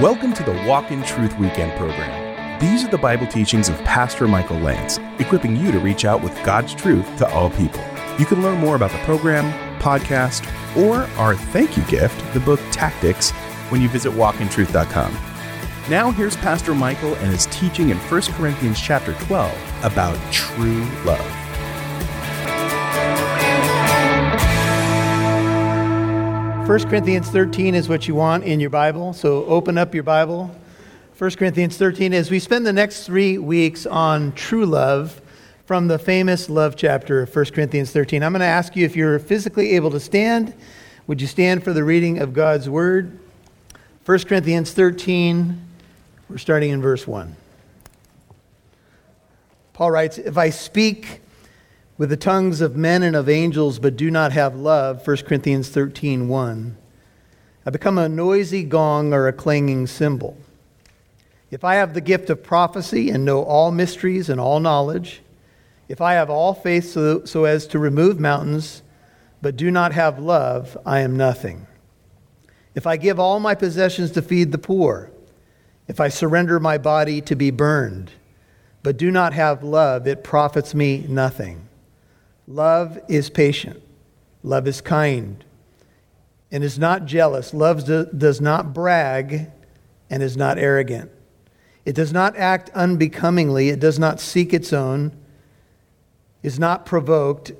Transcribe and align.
Welcome 0.00 0.32
to 0.34 0.44
the 0.44 0.52
Walk 0.64 0.92
in 0.92 1.02
Truth 1.02 1.36
Weekend 1.40 1.76
program. 1.76 2.60
These 2.60 2.84
are 2.84 2.88
the 2.88 2.96
Bible 2.96 3.26
teachings 3.26 3.68
of 3.68 3.82
Pastor 3.82 4.28
Michael 4.28 4.60
Lance, 4.60 4.98
equipping 5.18 5.56
you 5.56 5.72
to 5.72 5.80
reach 5.80 6.04
out 6.04 6.22
with 6.22 6.40
God's 6.44 6.72
truth 6.72 7.16
to 7.16 7.28
all 7.32 7.50
people. 7.50 7.84
You 8.16 8.24
can 8.24 8.40
learn 8.40 8.60
more 8.60 8.76
about 8.76 8.92
the 8.92 8.98
program, 8.98 9.52
podcast, 9.80 10.46
or 10.76 11.10
our 11.20 11.34
thank 11.34 11.76
you 11.76 11.82
gift, 11.86 12.16
the 12.32 12.38
book 12.38 12.60
Tactics, 12.70 13.32
when 13.70 13.80
you 13.80 13.88
visit 13.88 14.12
walkintruth.com. 14.12 15.12
Now 15.90 16.12
here's 16.12 16.36
Pastor 16.36 16.76
Michael 16.76 17.16
and 17.16 17.32
his 17.32 17.46
teaching 17.46 17.90
in 17.90 17.96
1 17.98 18.22
Corinthians 18.34 18.80
chapter 18.80 19.14
12 19.14 19.84
about 19.84 20.16
true 20.32 20.84
love. 21.04 21.37
1 26.68 26.86
Corinthians 26.90 27.30
13 27.30 27.74
is 27.74 27.88
what 27.88 28.06
you 28.06 28.14
want 28.14 28.44
in 28.44 28.60
your 28.60 28.68
Bible, 28.68 29.14
so 29.14 29.42
open 29.46 29.78
up 29.78 29.94
your 29.94 30.02
Bible. 30.02 30.54
1 31.16 31.30
Corinthians 31.30 31.78
13 31.78 32.12
as 32.12 32.30
we 32.30 32.38
spend 32.38 32.66
the 32.66 32.74
next 32.74 33.06
three 33.06 33.38
weeks 33.38 33.86
on 33.86 34.32
true 34.32 34.66
love 34.66 35.18
from 35.64 35.88
the 35.88 35.98
famous 35.98 36.50
love 36.50 36.76
chapter 36.76 37.22
of 37.22 37.34
1 37.34 37.46
Corinthians 37.54 37.90
13. 37.90 38.22
I'm 38.22 38.32
going 38.32 38.40
to 38.40 38.44
ask 38.44 38.76
you 38.76 38.84
if 38.84 38.96
you're 38.96 39.18
physically 39.18 39.76
able 39.76 39.90
to 39.92 39.98
stand, 39.98 40.52
would 41.06 41.22
you 41.22 41.26
stand 41.26 41.64
for 41.64 41.72
the 41.72 41.82
reading 41.82 42.18
of 42.18 42.34
God's 42.34 42.68
Word? 42.68 43.18
1 44.04 44.18
Corinthians 44.24 44.70
13, 44.74 45.58
we're 46.28 46.36
starting 46.36 46.68
in 46.68 46.82
verse 46.82 47.06
1. 47.06 47.34
Paul 49.72 49.90
writes, 49.90 50.18
If 50.18 50.36
I 50.36 50.50
speak 50.50 51.22
with 51.98 52.10
the 52.10 52.16
tongues 52.16 52.60
of 52.60 52.76
men 52.76 53.02
and 53.02 53.16
of 53.16 53.28
angels, 53.28 53.80
but 53.80 53.96
do 53.96 54.08
not 54.08 54.30
have 54.30 54.54
love, 54.54 55.04
1 55.04 55.16
Corinthians 55.18 55.68
13 55.68 56.28
1. 56.28 56.76
I 57.66 57.70
become 57.70 57.98
a 57.98 58.08
noisy 58.08 58.62
gong 58.62 59.12
or 59.12 59.26
a 59.26 59.32
clanging 59.32 59.88
cymbal. 59.88 60.38
If 61.50 61.64
I 61.64 61.74
have 61.74 61.94
the 61.94 62.00
gift 62.00 62.30
of 62.30 62.44
prophecy 62.44 63.10
and 63.10 63.24
know 63.24 63.42
all 63.42 63.72
mysteries 63.72 64.28
and 64.28 64.40
all 64.40 64.60
knowledge, 64.60 65.22
if 65.88 66.00
I 66.00 66.14
have 66.14 66.30
all 66.30 66.54
faith 66.54 66.90
so, 66.90 67.24
so 67.24 67.44
as 67.44 67.66
to 67.68 67.78
remove 67.78 68.20
mountains, 68.20 68.82
but 69.42 69.56
do 69.56 69.70
not 69.70 69.92
have 69.92 70.20
love, 70.20 70.78
I 70.86 71.00
am 71.00 71.16
nothing. 71.16 71.66
If 72.74 72.86
I 72.86 72.96
give 72.96 73.18
all 73.18 73.40
my 73.40 73.56
possessions 73.56 74.12
to 74.12 74.22
feed 74.22 74.52
the 74.52 74.58
poor, 74.58 75.10
if 75.88 75.98
I 75.98 76.08
surrender 76.08 76.60
my 76.60 76.78
body 76.78 77.20
to 77.22 77.34
be 77.34 77.50
burned, 77.50 78.12
but 78.84 78.96
do 78.96 79.10
not 79.10 79.32
have 79.32 79.64
love, 79.64 80.06
it 80.06 80.22
profits 80.22 80.74
me 80.74 81.04
nothing. 81.08 81.67
Love 82.48 82.98
is 83.08 83.28
patient. 83.28 83.82
Love 84.42 84.66
is 84.66 84.80
kind 84.80 85.44
and 86.50 86.64
is 86.64 86.78
not 86.78 87.04
jealous. 87.04 87.52
Love 87.52 87.84
do, 87.84 88.06
does 88.06 88.40
not 88.40 88.72
brag 88.72 89.50
and 90.08 90.22
is 90.22 90.34
not 90.34 90.56
arrogant. 90.58 91.10
It 91.84 91.94
does 91.94 92.10
not 92.10 92.36
act 92.38 92.70
unbecomingly. 92.70 93.68
It 93.68 93.80
does 93.80 93.98
not 93.98 94.18
seek 94.18 94.54
its 94.54 94.72
own, 94.72 95.12
is 96.42 96.58
not 96.58 96.86
provoked, 96.86 97.52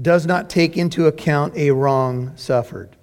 does 0.00 0.26
not 0.26 0.50
take 0.50 0.76
into 0.76 1.06
account 1.06 1.56
a 1.56 1.70
wrong 1.70 2.36
suffered. 2.36 2.96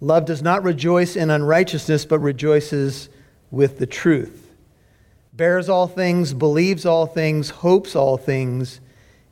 Love 0.00 0.24
does 0.26 0.42
not 0.42 0.62
rejoice 0.62 1.16
in 1.16 1.28
unrighteousness, 1.28 2.04
but 2.04 2.20
rejoices 2.20 3.08
with 3.50 3.78
the 3.78 3.86
truth. 3.86 4.52
Bears 5.32 5.68
all 5.68 5.88
things, 5.88 6.34
believes 6.34 6.86
all 6.86 7.06
things, 7.06 7.50
hopes 7.50 7.96
all 7.96 8.16
things 8.16 8.80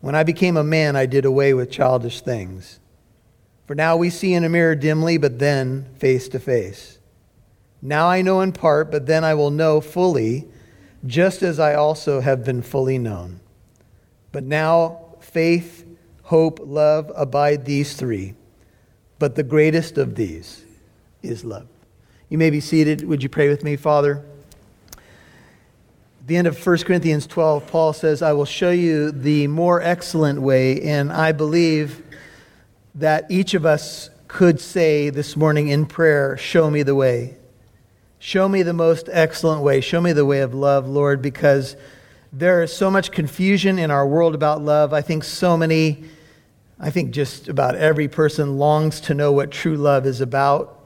When 0.00 0.14
I 0.14 0.22
became 0.22 0.56
a 0.56 0.64
man, 0.64 0.96
I 0.96 1.06
did 1.06 1.24
away 1.24 1.52
with 1.54 1.70
childish 1.70 2.20
things. 2.20 2.80
For 3.66 3.74
now 3.74 3.96
we 3.96 4.10
see 4.10 4.32
in 4.32 4.44
a 4.44 4.48
mirror 4.48 4.74
dimly, 4.74 5.18
but 5.18 5.38
then 5.38 5.86
face 5.96 6.28
to 6.30 6.40
face. 6.40 6.98
Now 7.82 8.08
I 8.08 8.22
know 8.22 8.40
in 8.40 8.52
part, 8.52 8.90
but 8.90 9.06
then 9.06 9.24
I 9.24 9.34
will 9.34 9.50
know 9.50 9.80
fully, 9.80 10.48
just 11.06 11.42
as 11.42 11.58
I 11.58 11.74
also 11.74 12.20
have 12.20 12.44
been 12.44 12.62
fully 12.62 12.98
known. 12.98 13.40
But 14.32 14.44
now 14.44 15.16
faith, 15.20 15.86
hope, 16.24 16.60
love 16.62 17.10
abide 17.14 17.64
these 17.64 17.94
three. 17.94 18.34
But 19.18 19.34
the 19.34 19.42
greatest 19.42 19.98
of 19.98 20.14
these 20.14 20.64
is 21.22 21.44
love. 21.44 21.68
You 22.28 22.38
may 22.38 22.50
be 22.50 22.60
seated. 22.60 23.06
Would 23.06 23.22
you 23.22 23.28
pray 23.28 23.48
with 23.48 23.64
me, 23.64 23.76
Father? 23.76 24.24
The 26.26 26.36
end 26.36 26.46
of 26.46 26.64
1 26.64 26.78
Corinthians 26.78 27.26
12, 27.26 27.66
Paul 27.66 27.92
says, 27.92 28.22
I 28.22 28.32
will 28.32 28.44
show 28.44 28.70
you 28.70 29.10
the 29.10 29.46
more 29.46 29.80
excellent 29.80 30.40
way. 30.42 30.80
And 30.82 31.12
I 31.12 31.32
believe 31.32 32.02
that 32.94 33.30
each 33.30 33.54
of 33.54 33.64
us 33.64 34.10
could 34.28 34.60
say 34.60 35.10
this 35.10 35.36
morning 35.36 35.68
in 35.68 35.86
prayer, 35.86 36.36
Show 36.36 36.70
me 36.70 36.82
the 36.82 36.94
way. 36.94 37.36
Show 38.18 38.48
me 38.48 38.62
the 38.62 38.74
most 38.74 39.08
excellent 39.10 39.62
way. 39.62 39.80
Show 39.80 40.00
me 40.00 40.12
the 40.12 40.26
way 40.26 40.40
of 40.40 40.52
love, 40.52 40.86
Lord, 40.86 41.22
because 41.22 41.74
there 42.32 42.62
is 42.62 42.72
so 42.72 42.90
much 42.90 43.10
confusion 43.10 43.78
in 43.78 43.90
our 43.90 44.06
world 44.06 44.34
about 44.34 44.60
love. 44.62 44.92
I 44.92 45.00
think 45.00 45.24
so 45.24 45.56
many, 45.56 46.04
I 46.78 46.90
think 46.90 47.12
just 47.12 47.48
about 47.48 47.76
every 47.76 48.08
person 48.08 48.58
longs 48.58 49.00
to 49.02 49.14
know 49.14 49.32
what 49.32 49.50
true 49.50 49.76
love 49.76 50.06
is 50.06 50.20
about. 50.20 50.78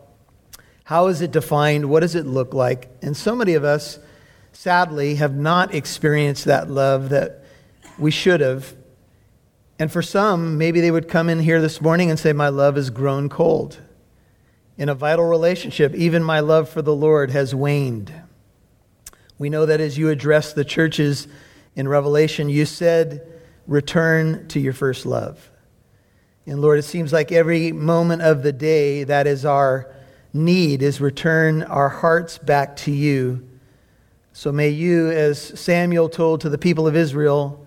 How 0.85 1.09
is 1.09 1.21
it 1.21 1.33
defined? 1.33 1.91
What 1.91 2.01
does 2.01 2.15
it 2.15 2.25
look 2.25 2.55
like? 2.55 2.89
And 3.03 3.17
so 3.17 3.35
many 3.35 3.55
of 3.55 3.65
us, 3.65 3.99
sadly, 4.55 5.17
have 5.17 5.35
not 5.35 5.75
experienced 5.75 6.47
that 6.47 6.71
love 6.71 7.11
that 7.11 7.45
we 7.99 8.11
should 8.11 8.41
have. 8.41 8.75
And 9.79 9.91
for 9.91 10.03
some, 10.03 10.57
maybe 10.57 10.81
they 10.81 10.91
would 10.91 11.09
come 11.09 11.29
in 11.29 11.41
here 11.41 11.61
this 11.61 11.81
morning 11.81 12.09
and 12.11 12.19
say, 12.19 12.33
My 12.33 12.49
love 12.49 12.77
has 12.77 12.91
grown 12.91 13.29
cold. 13.29 13.79
In 14.77 14.89
a 14.89 14.95
vital 14.95 15.27
relationship, 15.27 15.95
even 15.95 16.23
my 16.23 16.41
love 16.41 16.69
for 16.69 16.83
the 16.83 16.95
Lord 16.95 17.31
has 17.31 17.55
waned. 17.55 18.13
We 19.39 19.51
know 19.51 19.67
that 19.67 19.81
as 19.81 19.99
you 19.99 20.11
address 20.11 20.53
the 20.53 20.65
churches 20.65 21.29
in 21.77 21.89
Revelation, 21.89 22.49
you 22.49 22.65
said, 22.65 23.31
Return 23.67 24.49
to 24.49 24.61
your 24.61 24.73
first 24.73 25.07
love. 25.07 25.51
And 26.47 26.61
Lord, 26.61 26.79
it 26.79 26.83
seems 26.85 27.13
like 27.13 27.33
every 27.33 27.73
moment 27.73 28.23
of 28.23 28.43
the 28.43 28.53
day 28.53 29.05
that 29.05 29.27
is 29.27 29.45
our 29.45 29.95
need 30.33 30.83
is 30.83 31.01
return 31.01 31.63
our 31.63 31.89
hearts 31.89 32.39
back 32.39 32.77
to 32.77 32.91
you 32.91 33.49
so 34.37 34.51
may 34.51 34.71
you, 34.71 35.13
as 35.13 35.41
Samuel 35.61 36.09
told 36.09 36.41
to 36.41 36.49
the 36.49 36.59
people 36.59 36.89
of 36.89 36.97
Israel, 36.97 37.65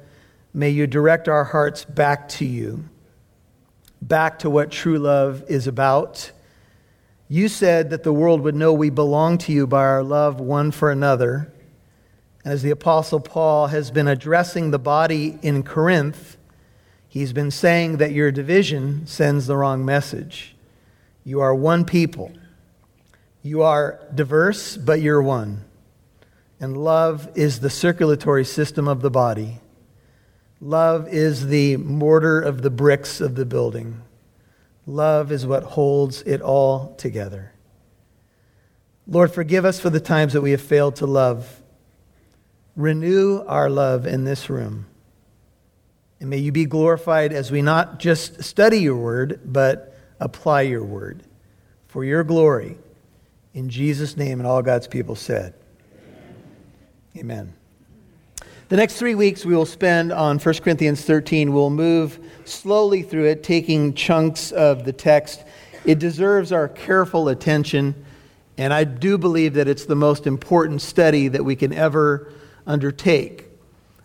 may 0.53 0.69
you 0.69 0.85
direct 0.85 1.29
our 1.29 1.45
hearts 1.45 1.85
back 1.85 2.27
to 2.27 2.45
you, 2.45 2.89
back 4.01 4.39
to 4.39 4.49
what 4.49 4.69
true 4.69 4.99
love 4.99 5.45
is 5.47 5.65
about. 5.65 6.29
You 7.29 7.47
said 7.47 7.89
that 7.91 8.03
the 8.03 8.11
world 8.11 8.41
would 8.41 8.53
know 8.53 8.73
we 8.73 8.89
belong 8.89 9.37
to 9.39 9.53
you 9.53 9.65
by 9.65 9.79
our 9.79 10.03
love 10.03 10.41
one 10.41 10.71
for 10.71 10.91
another. 10.91 11.53
As 12.43 12.63
the 12.63 12.71
Apostle 12.71 13.21
Paul 13.21 13.67
has 13.67 13.89
been 13.89 14.09
addressing 14.09 14.71
the 14.71 14.77
body 14.77 15.39
in 15.41 15.63
Corinth, 15.63 16.35
he's 17.07 17.31
been 17.31 17.49
saying 17.49 17.95
that 17.97 18.11
your 18.11 18.29
division 18.29 19.07
sends 19.07 19.47
the 19.47 19.55
wrong 19.55 19.85
message. 19.85 20.53
You 21.23 21.39
are 21.39 21.55
one 21.55 21.85
people. 21.85 22.33
You 23.41 23.61
are 23.61 24.01
diverse, 24.13 24.75
but 24.75 24.99
you're 24.99 25.21
one. 25.21 25.63
And 26.59 26.75
love 26.77 27.29
is 27.35 27.59
the 27.59 27.69
circulatory 27.69 28.45
system 28.45 28.87
of 28.87 29.01
the 29.01 29.11
body. 29.11 29.59
Love 30.59 31.07
is 31.07 31.47
the 31.47 31.77
mortar 31.77 32.41
of 32.41 32.63
the 32.63 32.71
bricks 32.71 33.21
of 33.21 33.35
the 33.35 33.45
building. 33.45 34.01
Love 34.87 35.31
is 35.31 35.45
what 35.45 35.63
holds 35.63 36.21
it 36.23 36.41
all 36.41 36.95
together. 36.95 37.53
Lord, 39.05 39.31
forgive 39.31 39.65
us 39.65 39.79
for 39.79 39.89
the 39.89 39.99
times 39.99 40.33
that 40.33 40.41
we 40.41 40.51
have 40.51 40.61
failed 40.61 40.95
to 40.97 41.05
love. 41.05 41.61
Renew 42.75 43.43
our 43.45 43.69
love 43.69 44.07
in 44.07 44.23
this 44.23 44.49
room. 44.49 44.87
And 46.19 46.29
may 46.29 46.37
you 46.37 46.51
be 46.51 46.65
glorified 46.65 47.31
as 47.31 47.51
we 47.51 47.61
not 47.61 47.99
just 47.99 48.43
study 48.43 48.79
your 48.79 48.95
word, 48.95 49.39
but 49.45 49.95
apply 50.19 50.61
your 50.61 50.83
word 50.83 51.21
for 51.87 52.03
your 52.03 52.23
glory. 52.23 52.77
In 53.53 53.69
Jesus' 53.69 54.17
name, 54.17 54.39
and 54.39 54.47
all 54.47 54.61
God's 54.61 54.87
people 54.87 55.15
said. 55.15 55.53
Amen. 57.17 57.51
The 58.69 58.75
next 58.75 58.97
three 58.97 59.15
weeks 59.15 59.43
we 59.43 59.55
will 59.55 59.65
spend 59.65 60.11
on 60.11 60.37
1 60.37 60.55
Corinthians 60.55 61.03
13. 61.03 61.51
We'll 61.51 61.71
move 61.71 62.19
slowly 62.45 63.01
through 63.01 63.25
it, 63.25 63.43
taking 63.43 63.95
chunks 63.95 64.51
of 64.51 64.83
the 64.83 64.93
text. 64.93 65.43
It 65.83 65.97
deserves 65.97 66.51
our 66.51 66.67
careful 66.67 67.29
attention. 67.29 67.95
And 68.57 68.71
I 68.71 68.83
do 68.83 69.17
believe 69.17 69.55
that 69.55 69.67
it's 69.67 69.85
the 69.85 69.95
most 69.95 70.27
important 70.27 70.81
study 70.81 71.27
that 71.29 71.43
we 71.43 71.55
can 71.55 71.73
ever 71.73 72.31
undertake. 72.67 73.45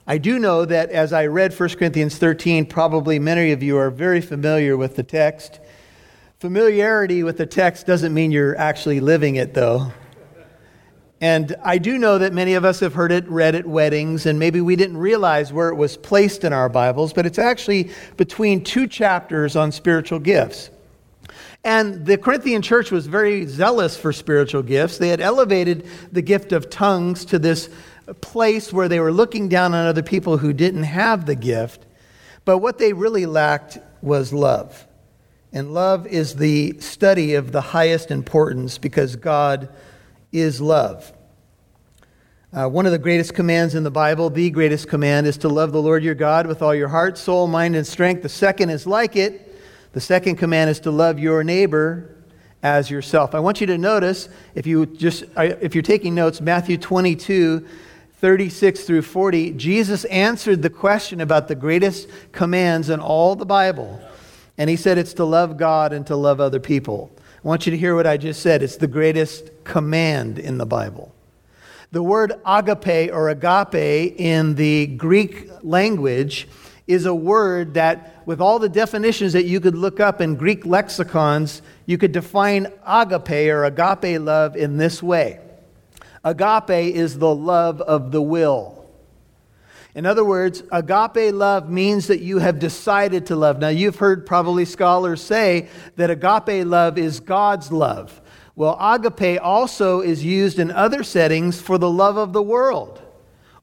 I 0.07 0.17
do 0.17 0.39
know 0.39 0.65
that 0.65 0.91
as 0.91 1.13
I 1.13 1.27
read 1.27 1.53
1 1.53 1.69
Corinthians 1.71 2.17
13, 2.17 2.65
probably 2.65 3.19
many 3.19 3.53
of 3.53 3.63
you 3.63 3.77
are 3.77 3.91
very 3.91 4.23
familiar 4.23 4.77
with 4.77 4.97
the 4.97 5.03
text. 5.03 5.61
Familiarity 6.39 7.23
with 7.23 7.37
the 7.37 7.47
text 7.47 7.87
doesn't 7.87 8.15
mean 8.15 8.33
you're 8.33 8.57
actually 8.57 9.01
living 9.01 9.37
it, 9.37 9.53
though. 9.53 9.93
And 11.23 11.55
I 11.63 11.79
do 11.79 11.99
know 11.99 12.19
that 12.19 12.33
many 12.33 12.55
of 12.55 12.65
us 12.65 12.81
have 12.81 12.95
heard 12.95 13.13
it 13.13 13.29
read 13.29 13.55
at 13.55 13.65
weddings, 13.65 14.27
and 14.27 14.41
maybe 14.41 14.61
we 14.61 14.75
didn't 14.75 14.97
realize 14.97 15.53
where 15.53 15.69
it 15.69 15.77
was 15.77 15.97
placed 15.97 16.43
in 16.43 16.53
our 16.53 16.69
Bibles, 16.69 17.13
but 17.13 17.27
it's 17.27 17.39
actually 17.39 17.93
between 18.17 18.65
two 18.65 18.89
chapters 18.89 19.55
on 19.55 19.71
spiritual 19.71 20.19
gifts. 20.19 20.71
And 21.63 22.05
the 22.05 22.19
Corinthian 22.19 22.61
church 22.61 22.91
was 22.91 23.07
very 23.07 23.47
zealous 23.47 23.97
for 23.97 24.13
spiritual 24.13 24.65
gifts. 24.65 24.99
They 24.99 25.11
had 25.11 25.21
elevated 25.21 25.87
the 26.11 26.23
gift 26.23 26.51
of 26.51 26.69
tongues 26.69 27.25
to 27.27 27.39
this 27.39 27.71
place 28.21 28.73
where 28.73 28.89
they 28.89 28.99
were 28.99 29.13
looking 29.13 29.49
down 29.49 29.75
on 29.75 29.87
other 29.87 30.03
people 30.03 30.39
who 30.39 30.53
didn't 30.53 30.83
have 30.83 31.27
the 31.27 31.37
gift. 31.37 31.87
But 32.45 32.59
what 32.59 32.79
they 32.79 32.93
really 32.93 33.27
lacked 33.27 33.79
was 34.01 34.33
love. 34.33 34.89
And 35.53 35.73
love 35.73 36.05
is 36.09 36.35
the 36.35 36.81
study 36.81 37.37
of 37.37 37.53
the 37.53 37.61
highest 37.61 38.11
importance 38.11 38.77
because 38.77 39.15
God 39.15 39.69
is 40.33 40.61
love. 40.61 41.13
Uh, 42.53 42.69
one 42.69 42.85
of 42.85 42.93
the 42.93 42.99
greatest 42.99 43.35
commands 43.35 43.75
in 43.75 43.83
the 43.83 43.91
Bible, 43.91 44.29
the 44.29 44.51
greatest 44.51 44.89
command, 44.89 45.27
is 45.27 45.39
to 45.39 45.49
love 45.49 45.73
the 45.73 45.81
Lord 45.81 46.05
your 46.05 46.15
God 46.15 46.47
with 46.47 46.61
all 46.61 46.75
your 46.75 46.89
heart, 46.89 47.17
soul, 47.17 47.47
mind, 47.47 47.75
and 47.77 47.87
strength. 47.87 48.23
The 48.23 48.29
second 48.29 48.71
is 48.71 48.87
like 48.87 49.17
it. 49.17 49.59
The 49.93 50.01
second 50.01 50.37
command 50.37 50.69
is 50.69 50.81
to 50.81 50.91
love 50.91 51.19
your 51.19 51.45
neighbor 51.45 52.15
as 52.63 52.91
yourself. 52.91 53.35
I 53.35 53.41
want 53.41 53.61
you 53.61 53.67
to 53.69 53.79
notice, 53.79 54.29
if, 54.55 54.67
you 54.67 54.87
just, 54.87 55.25
if 55.37 55.75
you're 55.75 55.83
taking 55.83 56.15
notes, 56.15 56.41
Matthew 56.41 56.77
22, 56.77 57.67
36 58.21 58.85
through 58.85 59.03
40, 59.03 59.53
Jesus 59.53 60.05
answered 60.05 60.63
the 60.63 60.71
question 60.71 61.21
about 61.21 61.49
the 61.49 61.55
greatest 61.55 62.09
commands 62.33 62.89
in 62.89 63.01
all 63.01 63.35
the 63.35 63.47
Bible. 63.47 64.01
And 64.59 64.71
he 64.71 64.77
said 64.77 64.99
it's 64.99 65.15
to 65.15 65.25
love 65.25 65.57
God 65.57 65.93
and 65.93 66.07
to 66.07 66.17
love 66.17 66.41
other 66.41 66.61
people. 66.61 67.11
I 67.45 67.49
want 67.49 67.67
you 67.67 67.73
to 67.73 67.77
hear 67.77 67.97
what 67.97 68.07
I 68.07 68.19
just 68.19 68.41
said. 68.41 68.63
It's 68.63 68.77
the 68.77 68.87
greatest 68.87 69.51
command 69.65 70.39
in 70.39 70.59
the 70.59 70.67
Bible. 70.67 71.13
The 71.91 72.03
word 72.03 72.35
agape 72.47 73.13
or 73.13 73.31
agape 73.31 74.15
in 74.17 74.55
the 74.55 74.87
Greek 74.87 75.51
language 75.65 76.47
is 76.87 77.05
a 77.05 77.15
word 77.15 77.75
that, 77.75 78.23
with 78.27 78.41
all 78.41 78.61
the 78.61 78.69
definitions 78.69 79.33
that 79.33 79.45
you 79.45 79.59
could 79.59 79.75
look 79.75 79.99
up 79.99 80.21
in 80.21 80.37
Greek 80.37 80.65
lexicons, 80.65 81.63
you 81.85 81.99
could 81.99 82.13
define 82.13 82.69
agape 82.87 83.51
or 83.51 83.65
agape 83.65 84.21
love 84.21 84.57
in 84.57 84.77
this 84.77 85.03
way 85.03 85.41
Agape 86.25 86.95
is 86.95 87.19
the 87.19 87.35
love 87.35 87.81
of 87.81 88.13
the 88.13 88.23
will. 88.23 88.82
In 89.95 90.07
other 90.07 90.25
words, 90.25 90.63
agape 90.73 91.35
love 91.35 91.69
means 91.69 92.07
that 92.07 92.21
you 92.21 92.39
have 92.39 92.59
decided 92.59 93.27
to 93.27 93.37
love. 93.37 93.59
Now, 93.59 93.69
you've 93.69 93.97
heard 93.97 94.25
probably 94.25 94.65
scholars 94.65 95.23
say 95.23 95.69
that 95.97 96.11
agape 96.11 96.67
love 96.67 96.97
is 96.97 97.21
God's 97.21 97.71
love. 97.71 98.21
Well, 98.57 98.77
agape 98.81 99.41
also 99.43 100.01
is 100.01 100.25
used 100.25 100.59
in 100.59 100.71
other 100.71 101.03
settings 101.03 101.61
for 101.61 101.77
the 101.79 101.91
love 101.91 102.17
of 102.17 102.33
the 102.33 102.43
world 102.43 103.03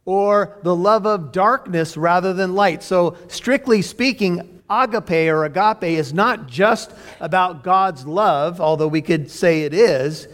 or 0.06 0.58
the 0.64 0.76
love 0.76 1.06
of 1.06 1.32
darkness 1.32 1.98
rather 1.98 2.34
than 2.34 2.56
light. 2.56 2.84
So, 2.84 3.18
strictly 3.28 3.82
speaking, 3.82 4.62
agape 4.70 5.30
or 5.30 5.46
agape 5.46 5.84
is 5.84 6.14
not 6.14 6.48
just 6.48 6.92
about 7.20 7.64
God's 7.64 8.06
love, 8.06 8.62
although 8.62 8.88
we 8.88 9.02
could 9.02 9.32
say 9.32 9.64
it 9.64 9.74
is. 9.74 10.28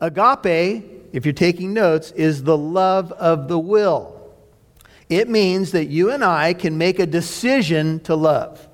Agape 0.00 1.00
if 1.12 1.24
you're 1.24 1.32
taking 1.32 1.72
notes, 1.72 2.12
is 2.12 2.42
the 2.44 2.56
love 2.56 3.12
of 3.12 3.48
the 3.48 3.58
will. 3.58 4.09
It 5.10 5.28
means 5.28 5.72
that 5.72 5.86
you 5.86 6.12
and 6.12 6.24
I 6.24 6.54
can 6.54 6.78
make 6.78 7.00
a 7.00 7.06
decision 7.06 7.98
to 8.00 8.14
love. 8.14 8.66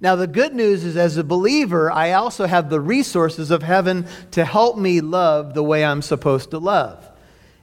Now, 0.00 0.16
the 0.16 0.26
good 0.26 0.54
news 0.54 0.82
is, 0.82 0.96
as 0.96 1.18
a 1.18 1.24
believer, 1.24 1.90
I 1.92 2.12
also 2.12 2.46
have 2.46 2.68
the 2.68 2.80
resources 2.80 3.50
of 3.50 3.62
heaven 3.62 4.06
to 4.32 4.44
help 4.44 4.76
me 4.76 5.00
love 5.00 5.54
the 5.54 5.62
way 5.62 5.84
I'm 5.84 6.02
supposed 6.02 6.50
to 6.50 6.58
love. 6.58 7.08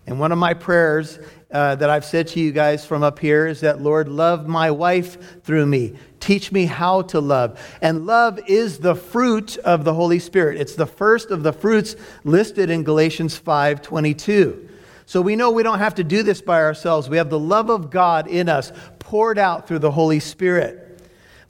And 0.07 0.19
one 0.19 0.31
of 0.31 0.37
my 0.37 0.53
prayers 0.53 1.19
uh, 1.51 1.75
that 1.75 1.89
I've 1.89 2.05
said 2.05 2.27
to 2.29 2.39
you 2.39 2.51
guys 2.51 2.85
from 2.85 3.03
up 3.03 3.19
here 3.19 3.47
is 3.47 3.61
that, 3.61 3.81
Lord, 3.81 4.07
love 4.07 4.47
my 4.47 4.71
wife 4.71 5.41
through 5.43 5.65
me. 5.65 5.95
Teach 6.19 6.51
me 6.51 6.65
how 6.65 7.01
to 7.03 7.19
love. 7.19 7.59
And 7.81 8.05
love 8.05 8.39
is 8.47 8.79
the 8.79 8.95
fruit 8.95 9.57
of 9.57 9.83
the 9.83 9.93
Holy 9.93 10.19
Spirit. 10.19 10.59
It's 10.59 10.75
the 10.75 10.85
first 10.85 11.31
of 11.31 11.43
the 11.43 11.53
fruits 11.53 11.95
listed 12.23 12.69
in 12.69 12.83
Galatians 12.83 13.37
5:22. 13.37 14.69
So 15.11 15.19
we 15.21 15.35
know 15.35 15.51
we 15.51 15.61
don't 15.61 15.79
have 15.79 15.95
to 15.95 16.05
do 16.05 16.23
this 16.23 16.41
by 16.41 16.61
ourselves. 16.61 17.09
We 17.09 17.17
have 17.17 17.29
the 17.29 17.37
love 17.37 17.69
of 17.69 17.89
God 17.89 18.27
in 18.27 18.47
us 18.47 18.71
poured 18.97 19.37
out 19.37 19.67
through 19.67 19.79
the 19.79 19.91
Holy 19.91 20.21
Spirit. 20.21 21.01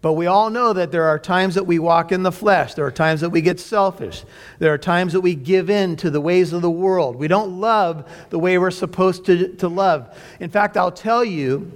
But 0.01 0.13
we 0.13 0.25
all 0.25 0.49
know 0.49 0.73
that 0.73 0.91
there 0.91 1.03
are 1.03 1.19
times 1.19 1.53
that 1.53 1.67
we 1.67 1.77
walk 1.77 2.11
in 2.11 2.23
the 2.23 2.31
flesh. 2.31 2.73
There 2.73 2.87
are 2.87 2.91
times 2.91 3.21
that 3.21 3.29
we 3.29 3.39
get 3.39 3.59
selfish. 3.59 4.25
There 4.57 4.73
are 4.73 4.79
times 4.79 5.13
that 5.13 5.21
we 5.21 5.35
give 5.35 5.69
in 5.69 5.95
to 5.97 6.09
the 6.09 6.19
ways 6.19 6.53
of 6.53 6.63
the 6.63 6.71
world. 6.71 7.17
We 7.17 7.27
don't 7.27 7.61
love 7.61 8.11
the 8.31 8.39
way 8.39 8.57
we're 8.57 8.71
supposed 8.71 9.27
to, 9.27 9.49
to 9.57 9.67
love. 9.67 10.17
In 10.39 10.49
fact, 10.49 10.75
I'll 10.75 10.91
tell 10.91 11.23
you 11.23 11.71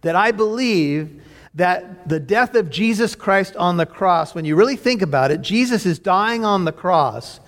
that 0.00 0.16
I 0.16 0.30
believe 0.30 1.22
that 1.54 2.08
the 2.08 2.18
death 2.18 2.54
of 2.54 2.70
Jesus 2.70 3.14
Christ 3.14 3.56
on 3.56 3.76
the 3.76 3.84
cross, 3.84 4.34
when 4.34 4.46
you 4.46 4.56
really 4.56 4.76
think 4.76 5.02
about 5.02 5.30
it, 5.30 5.42
Jesus 5.42 5.84
is 5.84 5.98
dying 5.98 6.46
on 6.46 6.64
the 6.64 6.72
cross 6.72 7.40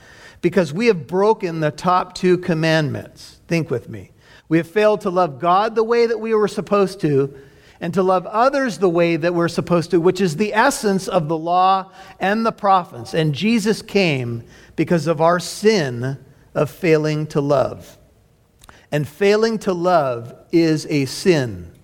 because 0.42 0.74
we 0.74 0.88
have 0.88 1.06
broken 1.06 1.60
the 1.60 1.70
top 1.70 2.14
two 2.14 2.36
commandments. 2.36 3.38
Think 3.52 3.68
with 3.68 3.90
me. 3.90 4.12
We 4.48 4.56
have 4.56 4.66
failed 4.66 5.02
to 5.02 5.10
love 5.10 5.38
God 5.38 5.74
the 5.74 5.84
way 5.84 6.06
that 6.06 6.18
we 6.18 6.32
were 6.32 6.48
supposed 6.48 7.00
to, 7.00 7.34
and 7.82 7.92
to 7.92 8.02
love 8.02 8.24
others 8.24 8.78
the 8.78 8.88
way 8.88 9.16
that 9.16 9.34
we're 9.34 9.48
supposed 9.48 9.90
to, 9.90 10.00
which 10.00 10.22
is 10.22 10.36
the 10.36 10.54
essence 10.54 11.06
of 11.06 11.28
the 11.28 11.36
law 11.36 11.92
and 12.18 12.46
the 12.46 12.50
prophets. 12.50 13.12
And 13.12 13.34
Jesus 13.34 13.82
came 13.82 14.42
because 14.74 15.06
of 15.06 15.20
our 15.20 15.38
sin 15.38 16.16
of 16.54 16.70
failing 16.70 17.26
to 17.26 17.42
love. 17.42 17.98
And 18.90 19.06
failing 19.06 19.58
to 19.58 19.74
love 19.74 20.34
is 20.50 20.86
a 20.86 21.04
sin. 21.04 21.74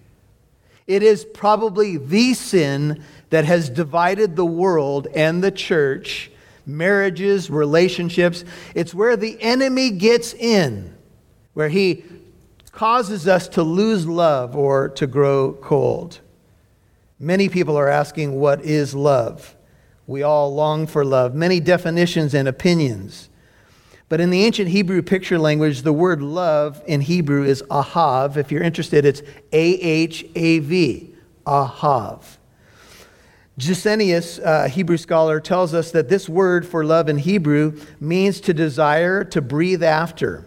It 0.86 1.02
is 1.02 1.26
probably 1.26 1.98
the 1.98 2.32
sin 2.32 3.04
that 3.28 3.44
has 3.44 3.68
divided 3.68 4.36
the 4.36 4.46
world 4.46 5.06
and 5.14 5.44
the 5.44 5.52
church, 5.52 6.30
marriages, 6.64 7.50
relationships. 7.50 8.46
It's 8.74 8.94
where 8.94 9.18
the 9.18 9.36
enemy 9.42 9.90
gets 9.90 10.32
in, 10.32 10.94
where 11.58 11.68
he 11.68 12.04
causes 12.70 13.26
us 13.26 13.48
to 13.48 13.64
lose 13.64 14.06
love 14.06 14.54
or 14.54 14.88
to 14.88 15.08
grow 15.08 15.54
cold. 15.54 16.20
Many 17.18 17.48
people 17.48 17.76
are 17.76 17.88
asking, 17.88 18.38
What 18.38 18.64
is 18.64 18.94
love? 18.94 19.56
We 20.06 20.22
all 20.22 20.54
long 20.54 20.86
for 20.86 21.04
love, 21.04 21.34
many 21.34 21.58
definitions 21.58 22.32
and 22.32 22.46
opinions. 22.46 23.28
But 24.08 24.20
in 24.20 24.30
the 24.30 24.44
ancient 24.44 24.68
Hebrew 24.68 25.02
picture 25.02 25.36
language, 25.36 25.82
the 25.82 25.92
word 25.92 26.22
love 26.22 26.80
in 26.86 27.00
Hebrew 27.00 27.42
is 27.42 27.60
ahav. 27.62 28.36
If 28.36 28.52
you're 28.52 28.62
interested, 28.62 29.04
it's 29.04 29.22
A 29.52 29.74
H 29.80 30.26
A 30.36 30.60
V, 30.60 31.12
ahav. 31.44 32.22
Gesenius, 33.58 34.38
a 34.38 34.68
Hebrew 34.68 34.96
scholar, 34.96 35.40
tells 35.40 35.74
us 35.74 35.90
that 35.90 36.08
this 36.08 36.28
word 36.28 36.64
for 36.64 36.84
love 36.84 37.08
in 37.08 37.18
Hebrew 37.18 37.80
means 37.98 38.40
to 38.42 38.54
desire, 38.54 39.24
to 39.24 39.42
breathe 39.42 39.82
after. 39.82 40.44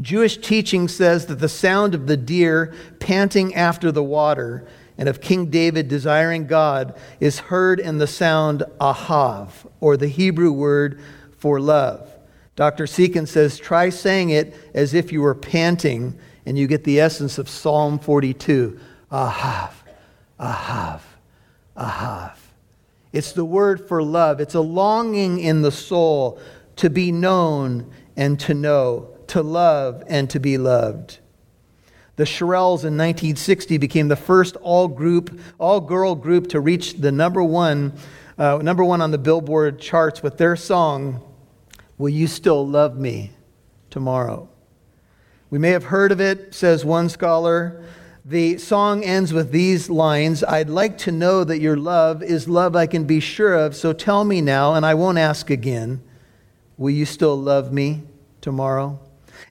Jewish 0.00 0.38
teaching 0.38 0.88
says 0.88 1.26
that 1.26 1.40
the 1.40 1.48
sound 1.48 1.94
of 1.94 2.06
the 2.06 2.16
deer 2.16 2.72
panting 3.00 3.54
after 3.54 3.92
the 3.92 4.02
water 4.02 4.66
and 4.96 5.08
of 5.08 5.20
King 5.20 5.46
David 5.46 5.88
desiring 5.88 6.46
God 6.46 6.94
is 7.20 7.38
heard 7.38 7.80
in 7.80 7.98
the 7.98 8.06
sound 8.06 8.62
ahav, 8.80 9.50
or 9.80 9.96
the 9.96 10.08
Hebrew 10.08 10.52
word 10.52 11.00
for 11.38 11.58
love. 11.58 12.12
Dr. 12.56 12.86
Seekin 12.86 13.26
says, 13.26 13.58
try 13.58 13.88
saying 13.88 14.30
it 14.30 14.54
as 14.74 14.92
if 14.92 15.12
you 15.12 15.22
were 15.22 15.34
panting, 15.34 16.18
and 16.44 16.58
you 16.58 16.66
get 16.66 16.84
the 16.84 17.00
essence 17.00 17.38
of 17.38 17.48
Psalm 17.48 17.98
42. 17.98 18.78
Ahav, 19.10 19.70
ahav, 20.38 21.00
ahav. 21.76 22.36
It's 23.12 23.32
the 23.32 23.44
word 23.44 23.88
for 23.88 24.02
love. 24.02 24.40
It's 24.40 24.54
a 24.54 24.60
longing 24.60 25.40
in 25.40 25.62
the 25.62 25.72
soul 25.72 26.38
to 26.76 26.90
be 26.90 27.10
known 27.10 27.90
and 28.16 28.38
to 28.40 28.54
know, 28.54 29.08
to 29.30 29.42
love 29.42 30.02
and 30.06 30.28
to 30.30 30.38
be 30.38 30.58
loved. 30.58 31.18
The 32.16 32.24
Shirelles 32.24 32.84
in 32.84 32.98
1960 32.98 33.78
became 33.78 34.08
the 34.08 34.16
first 34.16 34.56
all 34.56 34.88
group, 34.88 35.40
all 35.58 35.80
girl 35.80 36.14
group 36.14 36.48
to 36.48 36.60
reach 36.60 36.94
the 36.94 37.10
number 37.10 37.42
one, 37.42 37.94
uh, 38.36 38.58
number 38.58 38.84
one 38.84 39.00
on 39.00 39.10
the 39.10 39.18
Billboard 39.18 39.80
charts 39.80 40.22
with 40.22 40.36
their 40.36 40.54
song 40.56 41.22
Will 41.96 42.08
you 42.08 42.28
still 42.28 42.66
love 42.66 42.98
me 42.98 43.32
tomorrow? 43.90 44.48
We 45.50 45.58
may 45.58 45.68
have 45.70 45.84
heard 45.84 46.12
of 46.12 46.20
it, 46.20 46.54
says 46.54 46.82
one 46.82 47.10
scholar. 47.10 47.84
The 48.24 48.56
song 48.56 49.04
ends 49.04 49.34
with 49.34 49.52
these 49.52 49.90
lines 49.90 50.42
I'd 50.42 50.70
like 50.70 50.96
to 50.98 51.12
know 51.12 51.44
that 51.44 51.60
your 51.60 51.76
love 51.76 52.22
is 52.22 52.48
love 52.48 52.74
I 52.74 52.86
can 52.86 53.04
be 53.04 53.20
sure 53.20 53.54
of, 53.54 53.76
so 53.76 53.92
tell 53.92 54.24
me 54.24 54.40
now, 54.40 54.74
and 54.74 54.86
I 54.86 54.94
won't 54.94 55.18
ask 55.18 55.50
again. 55.50 56.02
Will 56.78 56.90
you 56.90 57.04
still 57.04 57.36
love 57.36 57.70
me 57.70 58.02
tomorrow? 58.40 58.98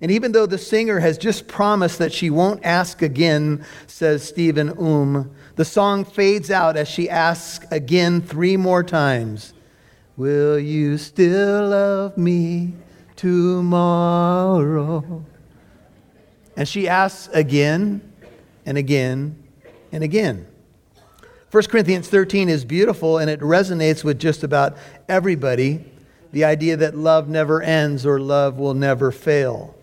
And 0.02 0.12
even 0.12 0.32
though 0.32 0.46
the 0.46 0.58
singer 0.58 1.00
has 1.00 1.18
just 1.18 1.48
promised 1.48 2.00
that 2.00 2.14
she 2.14 2.30
won't 2.30 2.64
ask 2.64 3.02
again, 3.02 3.66
says 3.88 4.24
Stephen 4.24 4.70
Um, 4.80 5.32
the 5.56 5.66
song 5.66 6.06
fades 6.06 6.52
out 6.52 6.78
as 6.78 6.88
she 6.88 7.10
asks 7.10 7.66
again 7.72 8.22
three 8.22 8.58
more 8.58 8.84
times 8.84 9.54
Will 10.16 10.60
you 10.60 10.98
still 10.98 11.70
love 11.70 12.18
me 12.18 12.74
tomorrow? 13.16 15.26
And 16.58 16.68
she 16.68 16.90
asks 16.90 17.34
again 17.34 18.02
and 18.66 18.78
again 18.78 19.42
and 19.94 20.04
again. 20.04 20.46
1 21.52 21.64
Corinthians 21.64 22.08
13 22.08 22.48
is 22.48 22.64
beautiful 22.64 23.18
and 23.18 23.30
it 23.30 23.40
resonates 23.40 24.04
with 24.04 24.20
just 24.20 24.44
about 24.44 24.78
everybody 25.08 25.84
the 26.32 26.44
idea 26.44 26.78
that 26.78 26.96
love 26.96 27.28
never 27.28 27.62
ends 27.62 28.06
or 28.06 28.20
love 28.20 28.60
will 28.60 28.76
never 28.76 29.12
fail. 29.12 29.76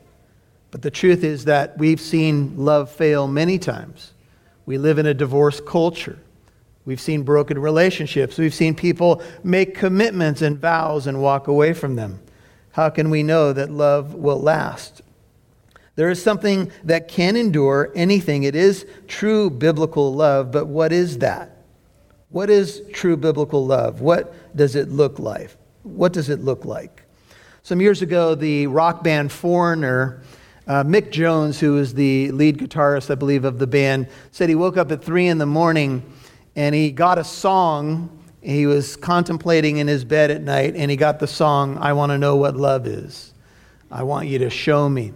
But 0.71 0.83
the 0.83 0.91
truth 0.91 1.25
is 1.25 1.45
that 1.45 1.79
we've 1.79 2.01
seen 2.01 2.57
love 2.57 2.91
fail 2.91 3.27
many 3.27 3.59
times. 3.59 4.13
We 4.67 4.79
live 4.79 4.99
in 4.99 5.07
a 5.07 5.15
divorce 5.15 5.61
culture. 5.61 6.19
We've 6.85 7.01
seen 7.01 7.23
broken 7.23 7.59
relationships. 7.59 8.39
We've 8.39 8.55
seen 8.55 8.75
people 8.75 9.23
make 9.43 9.75
commitments 9.75 10.43
and 10.43 10.59
vows 10.59 11.07
and 11.07 11.21
walk 11.21 11.49
away 11.49 11.73
from 11.73 11.97
them. 11.97 12.21
How 12.73 12.91
can 12.91 13.11
we 13.11 13.23
know 13.23 13.53
that 13.53 13.71
love 13.71 14.15
will 14.15 14.41
last? 14.41 15.03
There 15.95 16.11
is 16.11 16.23
something 16.23 16.71
that 16.85 17.09
can 17.09 17.37
endure 17.37 17.91
anything. 17.95 18.43
It 18.43 18.55
is 18.55 18.87
true 19.09 19.49
biblical 19.49 20.15
love, 20.15 20.53
but 20.53 20.67
what 20.67 20.93
is 20.93 21.19
that? 21.19 21.57
What 22.29 22.51
is 22.51 22.83
true 22.93 23.17
biblical 23.17 23.65
love? 23.65 24.01
What 24.01 24.35
does 24.55 24.77
it 24.77 24.91
look 24.91 25.19
like? 25.19 25.57
What 25.85 26.13
does 26.13 26.29
it 26.29 26.41
look 26.41 26.65
like? 26.65 27.03
Some 27.63 27.81
years 27.81 28.03
ago, 28.03 28.35
the 28.35 28.67
rock 28.67 29.03
band 29.03 29.33
Foreigner 29.33 30.23
uh, 30.67 30.83
Mick 30.83 31.11
Jones, 31.11 31.61
who 31.61 31.79
is 31.79 31.95
the 31.95 32.31
lead 32.33 32.59
guitarist, 32.59 33.11
I 33.11 33.15
believe, 33.15 33.45
of 33.45 33.59
the 33.59 33.67
band, 33.67 34.09
said 34.33 34.49
he 34.49 34.55
woke 34.55 34.77
up 34.77 34.91
at 34.91 35.03
three 35.03 35.29
in 35.29 35.39
the 35.39 35.47
morning 35.47 36.03
and 36.57 36.75
he 36.75 36.91
got 36.91 37.19
a 37.19 37.25
song. 37.25 38.11
He 38.43 38.67
was 38.67 38.97
contemplating 38.97 39.79
in 39.79 39.87
his 39.87 40.05
bed 40.05 40.31
at 40.31 40.43
night 40.43 40.75
and 40.75 40.91
he 40.91 40.97
got 40.97 41.21
the 41.21 41.27
song, 41.27 41.79
I 41.79 41.93
Want 41.93 42.11
to 42.11 42.19
Know 42.19 42.37
What 42.37 42.57
Love 42.57 42.87
Is. 42.87 43.33
I 43.91 44.03
want 44.03 44.29
you 44.29 44.39
to 44.41 44.51
show 44.51 44.89
me. 44.89 45.13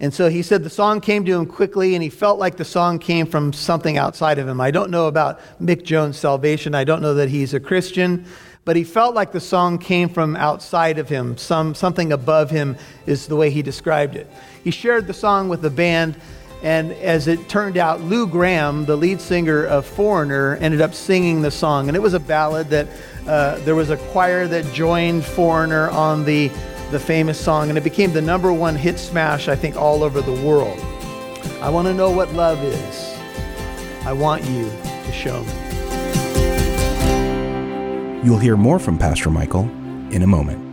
And 0.00 0.14
so 0.14 0.28
he 0.28 0.42
said 0.42 0.62
the 0.62 0.70
song 0.70 1.00
came 1.00 1.24
to 1.24 1.34
him 1.34 1.44
quickly, 1.44 1.94
and 1.94 2.02
he 2.04 2.08
felt 2.08 2.38
like 2.38 2.56
the 2.56 2.64
song 2.64 3.00
came 3.00 3.26
from 3.26 3.52
something 3.52 3.98
outside 3.98 4.38
of 4.38 4.46
him. 4.46 4.60
I 4.60 4.70
don't 4.70 4.92
know 4.92 5.08
about 5.08 5.40
Mick 5.60 5.82
Jones' 5.82 6.16
salvation. 6.16 6.72
I 6.74 6.84
don't 6.84 7.02
know 7.02 7.14
that 7.14 7.28
he's 7.28 7.52
a 7.52 7.58
Christian 7.58 8.24
but 8.68 8.76
he 8.76 8.84
felt 8.84 9.14
like 9.14 9.32
the 9.32 9.40
song 9.40 9.78
came 9.78 10.10
from 10.10 10.36
outside 10.36 10.98
of 10.98 11.08
him. 11.08 11.38
Some, 11.38 11.74
something 11.74 12.12
above 12.12 12.50
him 12.50 12.76
is 13.06 13.26
the 13.26 13.34
way 13.34 13.48
he 13.48 13.62
described 13.62 14.14
it. 14.14 14.30
He 14.62 14.70
shared 14.70 15.06
the 15.06 15.14
song 15.14 15.48
with 15.48 15.62
the 15.62 15.70
band, 15.70 16.16
and 16.62 16.92
as 16.92 17.28
it 17.28 17.48
turned 17.48 17.78
out, 17.78 18.02
Lou 18.02 18.26
Gramm, 18.26 18.84
the 18.84 18.94
lead 18.94 19.22
singer 19.22 19.64
of 19.64 19.86
Foreigner, 19.86 20.56
ended 20.56 20.82
up 20.82 20.92
singing 20.92 21.40
the 21.40 21.50
song. 21.50 21.88
And 21.88 21.96
it 21.96 22.00
was 22.00 22.12
a 22.12 22.20
ballad 22.20 22.68
that 22.68 22.88
uh, 23.26 23.56
there 23.60 23.74
was 23.74 23.88
a 23.88 23.96
choir 23.96 24.46
that 24.48 24.70
joined 24.74 25.24
Foreigner 25.24 25.88
on 25.88 26.26
the, 26.26 26.48
the 26.90 27.00
famous 27.00 27.40
song, 27.40 27.70
and 27.70 27.78
it 27.78 27.84
became 27.84 28.12
the 28.12 28.20
number 28.20 28.52
one 28.52 28.76
hit 28.76 28.98
smash, 28.98 29.48
I 29.48 29.56
think, 29.56 29.76
all 29.76 30.02
over 30.02 30.20
the 30.20 30.42
world. 30.46 30.78
I 31.62 31.70
want 31.70 31.88
to 31.88 31.94
know 31.94 32.10
what 32.10 32.34
love 32.34 32.62
is. 32.62 33.18
I 34.04 34.12
want 34.12 34.44
you 34.44 34.68
to 34.68 35.12
show 35.12 35.42
me. 35.42 35.67
You'll 38.24 38.38
hear 38.38 38.56
more 38.56 38.80
from 38.80 38.98
Pastor 38.98 39.30
Michael 39.30 39.62
in 40.10 40.22
a 40.22 40.26
moment. 40.26 40.64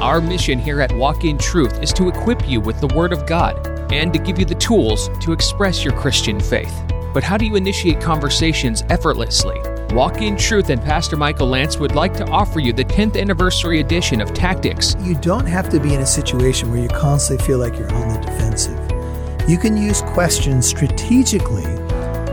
Our 0.00 0.20
mission 0.20 0.58
here 0.58 0.80
at 0.80 0.90
Walk 0.92 1.24
in 1.24 1.38
Truth 1.38 1.80
is 1.80 1.92
to 1.92 2.08
equip 2.08 2.48
you 2.48 2.60
with 2.60 2.80
the 2.80 2.88
Word 2.88 3.12
of 3.12 3.24
God 3.24 3.68
and 3.92 4.12
to 4.12 4.18
give 4.18 4.36
you 4.36 4.44
the 4.44 4.56
tools 4.56 5.08
to 5.20 5.32
express 5.32 5.84
your 5.84 5.92
Christian 5.92 6.40
faith. 6.40 6.74
But 7.14 7.22
how 7.22 7.36
do 7.36 7.46
you 7.46 7.54
initiate 7.54 8.00
conversations 8.00 8.82
effortlessly? 8.88 9.60
Walk 9.94 10.22
in 10.22 10.36
Truth 10.36 10.70
and 10.70 10.82
Pastor 10.82 11.16
Michael 11.16 11.46
Lance 11.46 11.76
would 11.76 11.94
like 11.94 12.14
to 12.14 12.26
offer 12.28 12.58
you 12.58 12.72
the 12.72 12.84
10th 12.84 13.20
anniversary 13.20 13.78
edition 13.78 14.20
of 14.20 14.34
Tactics. 14.34 14.96
You 15.00 15.14
don't 15.14 15.46
have 15.46 15.68
to 15.68 15.78
be 15.78 15.94
in 15.94 16.00
a 16.00 16.06
situation 16.06 16.72
where 16.72 16.80
you 16.80 16.88
constantly 16.88 17.46
feel 17.46 17.58
like 17.58 17.78
you're 17.78 17.92
on 17.92 18.08
the 18.08 18.26
defensive. 18.26 19.48
You 19.48 19.56
can 19.56 19.76
use 19.76 20.02
questions 20.02 20.66
strategically 20.66 21.79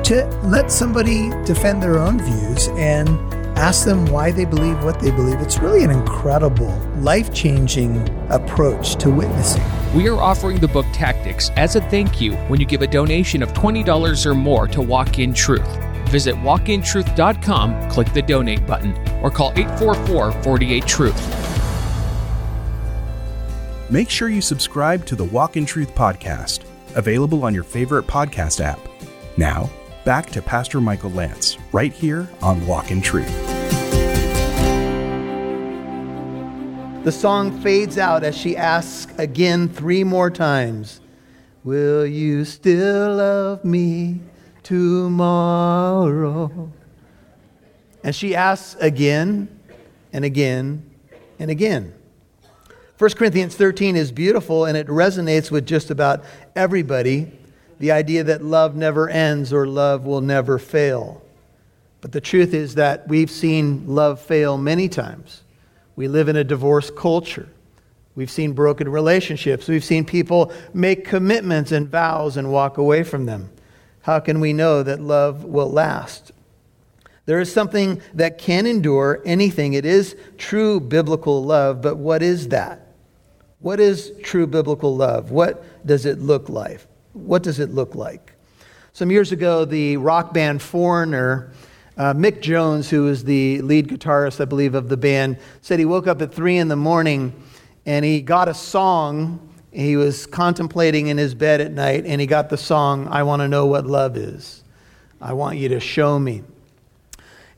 to 0.08 0.26
let 0.44 0.72
somebody 0.72 1.30
defend 1.44 1.84
their 1.84 1.98
own 1.98 2.18
views 2.18 2.70
and 2.70 3.10
ask 3.58 3.84
them 3.84 4.06
why 4.06 4.32
they 4.32 4.46
believe 4.46 4.82
what 4.82 5.02
they 5.02 5.12
believe. 5.12 5.42
It's 5.42 5.58
really 5.58 5.84
an 5.84 5.92
incredible, 5.92 6.70
life 7.00 7.34
changing 7.34 8.08
approach 8.30 8.96
to 8.98 9.10
witnessing. 9.10 9.64
We 9.94 10.08
are 10.08 10.16
offering 10.16 10.60
the 10.60 10.68
book 10.70 10.86
Tactics 10.94 11.50
as 11.58 11.76
a 11.76 11.82
thank 11.90 12.22
you 12.22 12.36
when 12.48 12.62
you 12.62 12.66
give 12.66 12.82
a 12.82 12.88
donation 12.88 13.44
of 13.44 13.52
$20 13.52 14.26
or 14.26 14.34
more 14.34 14.66
to 14.70 14.82
Walk 14.82 15.20
in 15.20 15.34
Truth. 15.34 15.68
Visit 16.08 16.36
walkintruth.com, 16.36 17.90
click 17.90 18.14
the 18.14 18.22
donate 18.22 18.66
button, 18.66 18.96
or 19.22 19.30
call 19.30 19.52
844 19.58 20.32
48 20.42 20.86
Truth. 20.86 21.52
Make 23.90 24.10
sure 24.10 24.30
you 24.30 24.40
subscribe 24.40 25.06
to 25.06 25.18
the 25.18 25.26
Walk 25.26 25.58
in 25.58 25.66
Truth 25.66 25.94
podcast, 25.96 26.64
available 26.96 27.44
on 27.44 27.54
your 27.54 27.66
favorite 27.66 28.08
podcast 28.08 28.62
app. 28.62 28.80
Now, 29.36 29.70
back 30.08 30.30
to 30.30 30.42
Pastor 30.42 30.80
Michael 30.80 31.12
Lance, 31.12 31.58
right 31.74 31.92
here 31.92 32.30
on 32.42 32.66
Walk 32.66 32.92
in 32.92 33.02
Truth. 33.02 33.28
The 37.04 37.12
song 37.12 37.60
fades 37.60 37.98
out 37.98 38.24
as 38.24 38.34
she 38.34 38.56
asks 38.56 39.14
again 39.20 39.68
three 39.68 40.06
more 40.06 40.32
times 40.32 41.02
Will 41.66 42.06
you 42.06 42.46
still 42.46 43.16
love 43.16 43.66
me 43.66 44.22
tomorrow? 44.64 45.52
And 48.02 48.16
she 48.16 48.34
asks 48.34 48.80
again 48.80 49.60
and 50.14 50.24
again 50.24 50.90
and 51.38 51.52
again. 51.52 51.94
1 52.98 53.10
Corinthians 53.12 53.58
13 53.58 53.98
is 53.98 54.14
beautiful 54.14 54.64
and 54.64 54.78
it 54.78 54.88
resonates 54.88 55.52
with 55.52 55.66
just 55.66 55.92
about 55.92 56.24
everybody 56.56 57.30
the 57.80 57.92
idea 57.92 58.24
that 58.24 58.44
love 58.44 58.76
never 58.76 59.10
ends 59.10 59.54
or 59.54 59.68
love 59.68 60.06
will 60.06 60.22
never 60.22 60.58
fail. 60.58 61.22
But 62.02 62.12
the 62.12 62.22
truth 62.22 62.54
is 62.54 62.76
that 62.76 63.08
we've 63.08 63.32
seen 63.32 63.88
love 63.88 64.22
fail 64.22 64.58
many 64.58 64.88
times. 64.90 65.44
We 65.96 66.08
live 66.08 66.30
in 66.30 66.36
a 66.36 66.44
divorce 66.44 66.92
culture. 66.92 67.50
We've 68.16 68.32
seen 68.32 68.54
broken 68.54 68.90
relationships. 68.90 69.68
We've 69.68 69.84
seen 69.84 70.06
people 70.06 70.52
make 70.74 71.06
commitments 71.06 71.72
and 71.72 71.88
vows 71.88 72.38
and 72.38 72.52
walk 72.52 72.78
away 72.78 73.04
from 73.04 73.26
them. 73.26 73.50
How 74.02 74.20
can 74.20 74.40
we 74.40 74.54
know 74.54 74.84
that 74.84 75.02
love 75.02 75.44
will 75.44 75.70
last? 75.70 76.32
There 77.26 77.42
is 77.42 77.52
something 77.52 78.02
that 78.14 78.38
can 78.38 78.66
endure 78.66 79.22
anything. 79.26 79.74
It 79.74 79.86
is 79.86 80.16
true 80.38 80.80
biblical 80.80 81.44
love, 81.44 81.82
but 81.82 81.98
what 81.98 82.24
is 82.24 82.48
that? 82.50 82.88
What 83.60 83.80
is 83.80 84.14
true 84.24 84.48
biblical 84.48 84.96
love? 84.96 85.30
What 85.30 85.86
does 85.86 86.06
it 86.06 86.20
look 86.20 86.48
like? 86.48 86.80
What 87.18 87.44
does 87.44 87.60
it 87.60 87.72
look 87.72 87.96
like? 87.96 88.34
Some 88.94 89.12
years 89.12 89.32
ago, 89.32 89.66
the 89.66 89.98
rock 89.98 90.34
band 90.34 90.62
Foreigner, 90.62 91.52
uh, 91.98 92.14
Mick 92.14 92.42
Jones, 92.42 92.90
who 92.90 93.08
is 93.08 93.24
the 93.24 93.62
lead 93.62 93.88
guitarist, 93.88 94.40
I 94.42 94.46
believe, 94.46 94.76
of 94.76 94.90
the 94.90 94.98
band, 94.98 95.38
said 95.62 95.80
he 95.80 95.86
woke 95.86 96.08
up 96.08 96.22
at 96.22 96.34
three 96.34 96.58
in 96.58 96.68
the 96.68 96.76
morning 96.76 97.34
and 97.86 98.04
he 98.04 98.22
got 98.22 98.48
a 98.48 98.54
song. 98.54 99.40
He 99.72 99.96
was 99.96 100.26
contemplating 100.26 101.08
in 101.08 101.18
his 101.18 101.36
bed 101.36 101.62
at 101.62 101.72
night 101.72 102.06
and 102.06 102.20
he 102.22 102.28
got 102.28 102.50
the 102.50 102.58
song, 102.58 103.08
I 103.08 103.24
Want 103.24 103.42
to 103.42 103.48
Know 103.48 103.66
What 103.66 103.86
Love 103.86 104.18
Is. 104.18 104.64
I 105.22 105.34
want 105.34 105.58
you 105.58 105.70
to 105.70 105.80
show 105.80 106.18
me. 106.20 106.44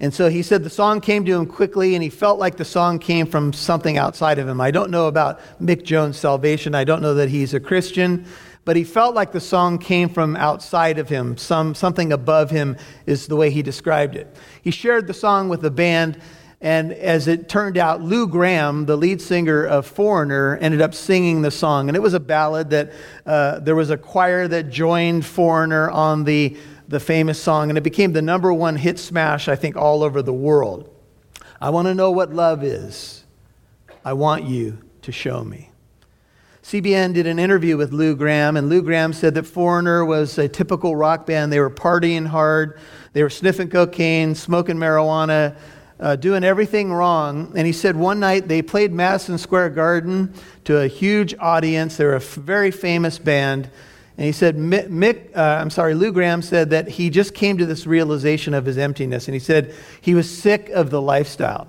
And 0.01 0.13
so 0.13 0.29
he 0.29 0.41
said 0.41 0.63
the 0.63 0.69
song 0.69 1.01
came 1.01 1.25
to 1.25 1.35
him 1.35 1.45
quickly, 1.45 1.93
and 1.93 2.01
he 2.01 2.09
felt 2.09 2.39
like 2.39 2.55
the 2.55 2.63
song 2.63 2.99
came 2.99 3.25
from 3.25 3.51
something 3.51 3.97
outside 3.97 4.39
of 4.39 4.47
him. 4.47 4.61
I 4.61 4.71
don't 4.71 4.91
know 4.91 5.07
about 5.07 5.41
Mick 5.61 5.83
Jones' 5.83 6.17
salvation. 6.17 6.73
I 6.73 6.85
don't 6.85 7.01
know 7.01 7.15
that 7.15 7.27
he's 7.27 7.53
a 7.53 7.59
Christian 7.59 8.25
but 8.65 8.75
he 8.75 8.83
felt 8.83 9.15
like 9.15 9.31
the 9.31 9.39
song 9.39 9.77
came 9.77 10.09
from 10.09 10.35
outside 10.35 10.99
of 10.99 11.09
him. 11.09 11.37
Some, 11.37 11.73
something 11.73 12.11
above 12.11 12.51
him 12.51 12.77
is 13.05 13.27
the 13.27 13.35
way 13.35 13.49
he 13.49 13.61
described 13.61 14.15
it. 14.15 14.35
He 14.61 14.71
shared 14.71 15.07
the 15.07 15.13
song 15.13 15.49
with 15.49 15.61
the 15.61 15.71
band, 15.71 16.21
and 16.61 16.91
as 16.91 17.27
it 17.27 17.47
turned 17.47 17.77
out, 17.77 18.01
Lou 18.01 18.27
Gramm, 18.27 18.85
the 18.85 18.97
lead 18.97 19.21
singer 19.21 19.65
of 19.65 19.87
Foreigner, 19.87 20.57
ended 20.57 20.81
up 20.81 20.93
singing 20.93 21.41
the 21.41 21.51
song. 21.51 21.87
And 21.87 21.95
it 21.95 22.01
was 22.01 22.13
a 22.13 22.19
ballad 22.19 22.69
that 22.71 22.91
uh, 23.25 23.59
there 23.59 23.75
was 23.75 23.89
a 23.89 23.97
choir 23.97 24.47
that 24.47 24.69
joined 24.69 25.25
Foreigner 25.25 25.89
on 25.89 26.25
the, 26.25 26.57
the 26.87 26.99
famous 26.99 27.41
song, 27.41 27.69
and 27.69 27.77
it 27.77 27.81
became 27.81 28.11
the 28.11 28.21
number 28.21 28.53
one 28.53 28.75
hit 28.75 28.99
smash, 28.99 29.47
I 29.47 29.55
think, 29.55 29.77
all 29.77 30.03
over 30.03 30.21
the 30.21 30.33
world. 30.33 30.93
I 31.61 31.69
want 31.69 31.87
to 31.87 31.95
know 31.95 32.11
what 32.11 32.33
love 32.33 32.63
is. 32.63 33.23
I 34.03 34.13
want 34.13 34.45
you 34.45 34.79
to 35.03 35.11
show 35.11 35.43
me. 35.43 35.68
CBN 36.69 37.15
did 37.15 37.25
an 37.25 37.39
interview 37.39 37.77
with 37.77 37.91
Lou 37.93 38.15
Gramm, 38.15 38.55
and 38.55 38.69
Lou 38.69 38.83
Gramm 38.83 39.11
said 39.11 39.33
that 39.33 39.47
Foreigner 39.47 40.05
was 40.05 40.37
a 40.37 40.47
typical 40.47 40.95
rock 40.95 41.25
band. 41.25 41.51
They 41.51 41.59
were 41.59 41.71
partying 41.71 42.27
hard, 42.27 42.79
they 43.13 43.23
were 43.23 43.31
sniffing 43.31 43.71
cocaine, 43.71 44.35
smoking 44.35 44.75
marijuana, 44.75 45.55
uh, 45.99 46.15
doing 46.15 46.43
everything 46.43 46.93
wrong. 46.93 47.53
And 47.55 47.65
he 47.65 47.73
said 47.73 47.95
one 47.95 48.19
night 48.19 48.47
they 48.47 48.61
played 48.61 48.91
Madison 48.91 49.39
Square 49.39 49.71
Garden 49.71 50.31
to 50.65 50.77
a 50.77 50.85
huge 50.85 51.33
audience. 51.39 51.97
They're 51.97 52.13
a 52.13 52.17
f- 52.17 52.35
very 52.35 52.69
famous 52.69 53.17
band. 53.17 53.71
And 54.19 54.27
he 54.27 54.31
said, 54.31 54.55
Mick, 54.55 55.35
uh, 55.35 55.41
I'm 55.41 55.71
sorry, 55.71 55.95
Lou 55.95 56.11
Gramm 56.11 56.43
said 56.43 56.69
that 56.69 56.87
he 56.87 57.09
just 57.09 57.33
came 57.33 57.57
to 57.57 57.65
this 57.65 57.87
realization 57.87 58.53
of 58.53 58.65
his 58.65 58.77
emptiness. 58.77 59.27
And 59.27 59.33
he 59.33 59.39
said 59.39 59.73
he 59.99 60.13
was 60.13 60.29
sick 60.29 60.69
of 60.69 60.91
the 60.91 61.01
lifestyle. 61.01 61.67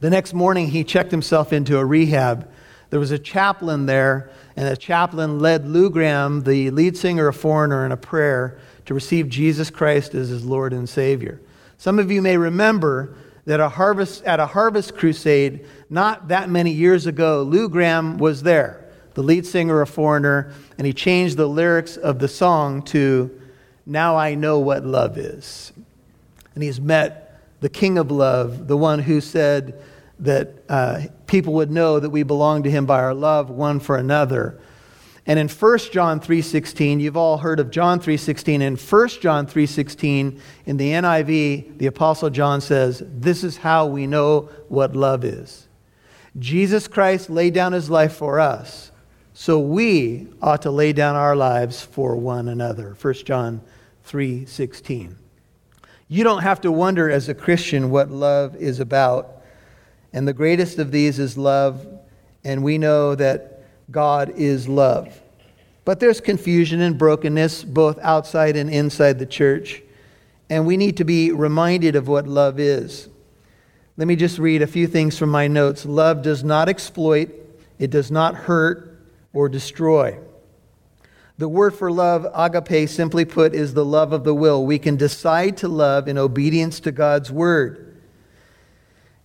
The 0.00 0.10
next 0.10 0.34
morning, 0.34 0.66
he 0.68 0.84
checked 0.84 1.12
himself 1.12 1.50
into 1.50 1.78
a 1.78 1.84
rehab. 1.86 2.46
There 2.90 3.00
was 3.00 3.10
a 3.10 3.18
chaplain 3.18 3.86
there, 3.86 4.30
and 4.56 4.66
the 4.66 4.76
chaplain 4.76 5.38
led 5.38 5.68
Lou 5.68 5.90
Gramm, 5.90 6.42
the 6.42 6.70
lead 6.70 6.96
singer 6.96 7.28
of 7.28 7.36
Foreigner, 7.36 7.84
in 7.84 7.92
a 7.92 7.96
prayer 7.96 8.58
to 8.86 8.94
receive 8.94 9.28
Jesus 9.28 9.70
Christ 9.70 10.14
as 10.14 10.30
his 10.30 10.44
Lord 10.44 10.72
and 10.72 10.88
Savior. 10.88 11.40
Some 11.76 11.98
of 11.98 12.10
you 12.10 12.22
may 12.22 12.36
remember 12.36 13.14
that 13.44 13.60
a 13.60 13.68
harvest, 13.68 14.24
at 14.24 14.40
a 14.40 14.46
harvest 14.46 14.96
crusade 14.96 15.64
not 15.90 16.28
that 16.28 16.50
many 16.50 16.70
years 16.70 17.06
ago, 17.06 17.42
Lou 17.42 17.68
Gramm 17.68 18.18
was 18.18 18.42
there, 18.42 18.86
the 19.14 19.22
lead 19.22 19.46
singer 19.46 19.80
of 19.80 19.88
Foreigner, 19.88 20.52
and 20.76 20.86
he 20.86 20.92
changed 20.92 21.36
the 21.36 21.46
lyrics 21.46 21.96
of 21.96 22.18
the 22.18 22.28
song 22.28 22.82
to 22.82 23.30
Now 23.86 24.16
I 24.16 24.34
Know 24.34 24.58
What 24.58 24.84
Love 24.84 25.16
Is. 25.16 25.72
And 26.54 26.62
he's 26.62 26.80
met 26.80 27.40
the 27.60 27.68
King 27.68 27.98
of 27.98 28.10
love, 28.10 28.68
the 28.68 28.76
one 28.76 29.00
who 29.00 29.20
said 29.20 29.80
that 30.20 30.64
uh, 30.68 31.02
people 31.26 31.54
would 31.54 31.70
know 31.70 32.00
that 32.00 32.10
we 32.10 32.22
belong 32.22 32.62
to 32.64 32.70
him 32.70 32.86
by 32.86 32.98
our 33.00 33.14
love 33.14 33.50
one 33.50 33.80
for 33.80 33.96
another. 33.96 34.58
And 35.28 35.38
in 35.38 35.48
1 35.48 35.92
John 35.92 36.20
3:16, 36.20 37.00
you've 37.00 37.16
all 37.16 37.36
heard 37.36 37.60
of 37.60 37.70
John 37.70 38.00
3:16. 38.00 38.62
In 38.62 38.76
1 38.76 39.20
John 39.20 39.46
3:16 39.46 40.40
in 40.64 40.76
the 40.78 40.92
NIV, 40.92 41.76
the 41.76 41.86
apostle 41.86 42.30
John 42.30 42.62
says, 42.62 43.02
"This 43.06 43.44
is 43.44 43.58
how 43.58 43.86
we 43.86 44.06
know 44.06 44.48
what 44.68 44.96
love 44.96 45.24
is. 45.24 45.68
Jesus 46.38 46.88
Christ 46.88 47.28
laid 47.28 47.52
down 47.52 47.72
his 47.72 47.90
life 47.90 48.14
for 48.14 48.40
us, 48.40 48.90
so 49.34 49.58
we 49.58 50.28
ought 50.40 50.62
to 50.62 50.70
lay 50.70 50.94
down 50.94 51.14
our 51.14 51.36
lives 51.36 51.82
for 51.82 52.16
one 52.16 52.48
another." 52.48 52.96
1 52.98 53.26
John 53.26 53.60
3:16. 54.02 55.16
You 56.08 56.24
don't 56.24 56.42
have 56.42 56.62
to 56.62 56.72
wonder 56.72 57.10
as 57.10 57.28
a 57.28 57.34
Christian 57.34 57.90
what 57.90 58.10
love 58.10 58.56
is 58.56 58.80
about. 58.80 59.37
And 60.12 60.26
the 60.26 60.32
greatest 60.32 60.78
of 60.78 60.90
these 60.90 61.18
is 61.18 61.36
love, 61.36 61.86
and 62.44 62.62
we 62.62 62.78
know 62.78 63.14
that 63.14 63.64
God 63.90 64.32
is 64.36 64.68
love. 64.68 65.20
But 65.84 66.00
there's 66.00 66.20
confusion 66.20 66.80
and 66.80 66.98
brokenness 66.98 67.64
both 67.64 67.98
outside 68.00 68.56
and 68.56 68.70
inside 68.70 69.18
the 69.18 69.26
church, 69.26 69.82
and 70.50 70.66
we 70.66 70.76
need 70.76 70.96
to 70.98 71.04
be 71.04 71.32
reminded 71.32 71.96
of 71.96 72.08
what 72.08 72.26
love 72.26 72.58
is. 72.58 73.08
Let 73.96 74.06
me 74.06 74.16
just 74.16 74.38
read 74.38 74.62
a 74.62 74.66
few 74.66 74.86
things 74.86 75.18
from 75.18 75.30
my 75.30 75.48
notes. 75.48 75.84
Love 75.84 76.22
does 76.22 76.44
not 76.44 76.68
exploit, 76.68 77.30
it 77.78 77.90
does 77.90 78.10
not 78.10 78.34
hurt 78.34 79.00
or 79.32 79.48
destroy. 79.48 80.18
The 81.38 81.48
word 81.48 81.74
for 81.74 81.90
love, 81.90 82.26
agape, 82.34 82.88
simply 82.88 83.24
put, 83.24 83.54
is 83.54 83.72
the 83.72 83.84
love 83.84 84.12
of 84.12 84.24
the 84.24 84.34
will. 84.34 84.66
We 84.66 84.78
can 84.78 84.96
decide 84.96 85.56
to 85.58 85.68
love 85.68 86.08
in 86.08 86.18
obedience 86.18 86.80
to 86.80 86.92
God's 86.92 87.30
word. 87.30 87.87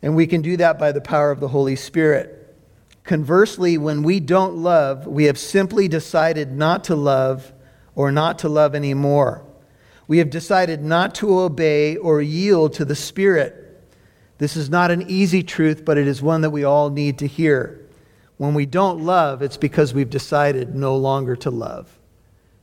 And 0.03 0.17
we 0.17 0.27
can 0.27 0.41
do 0.41 0.57
that 0.57 0.77
by 0.77 0.91
the 0.91 1.01
power 1.01 1.31
of 1.31 1.39
the 1.39 1.47
Holy 1.47 1.77
Spirit. 1.77 2.55
Conversely, 3.05 3.77
when 3.77 4.03
we 4.03 4.19
don't 4.19 4.57
love, 4.57 5.07
we 5.07 5.23
have 5.23 5.39
simply 5.39 5.87
decided 5.87 6.51
not 6.51 6.83
to 6.83 6.95
love 6.95 7.53
or 7.95 8.11
not 8.11 8.39
to 8.39 8.49
love 8.49 8.75
anymore. 8.75 9.45
We 10.07 10.17
have 10.17 10.29
decided 10.29 10.83
not 10.83 11.15
to 11.15 11.39
obey 11.39 11.95
or 11.95 12.21
yield 12.21 12.73
to 12.73 12.85
the 12.85 12.95
Spirit. 12.95 13.81
This 14.39 14.57
is 14.57 14.69
not 14.69 14.91
an 14.91 15.09
easy 15.09 15.41
truth, 15.41 15.85
but 15.85 15.97
it 15.97 16.05
is 16.05 16.21
one 16.21 16.41
that 16.41 16.49
we 16.49 16.65
all 16.65 16.89
need 16.89 17.19
to 17.19 17.27
hear. 17.27 17.79
When 18.35 18.53
we 18.53 18.65
don't 18.65 19.05
love, 19.05 19.41
it's 19.41 19.57
because 19.57 19.93
we've 19.93 20.09
decided 20.09 20.75
no 20.75 20.97
longer 20.97 21.37
to 21.37 21.49
love. 21.49 21.97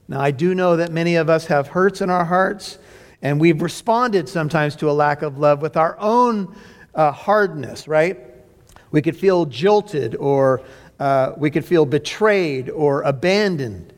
Now, 0.08 0.20
I 0.20 0.30
do 0.30 0.54
know 0.54 0.76
that 0.76 0.92
many 0.92 1.16
of 1.16 1.30
us 1.30 1.46
have 1.46 1.68
hurts 1.68 2.02
in 2.02 2.10
our 2.10 2.26
hearts, 2.26 2.78
and 3.22 3.40
we've 3.40 3.62
responded 3.62 4.28
sometimes 4.28 4.76
to 4.76 4.90
a 4.90 4.92
lack 4.92 5.22
of 5.22 5.38
love 5.38 5.62
with 5.62 5.78
our 5.78 5.96
own 5.98 6.54
uh, 7.00 7.10
hardness, 7.12 7.88
right? 7.88 8.18
We 8.90 9.00
could 9.00 9.16
feel 9.16 9.46
jilted, 9.46 10.16
or 10.16 10.60
uh, 10.98 11.32
we 11.38 11.50
could 11.50 11.64
feel 11.64 11.86
betrayed 11.86 12.68
or 12.68 13.00
abandoned. 13.02 13.94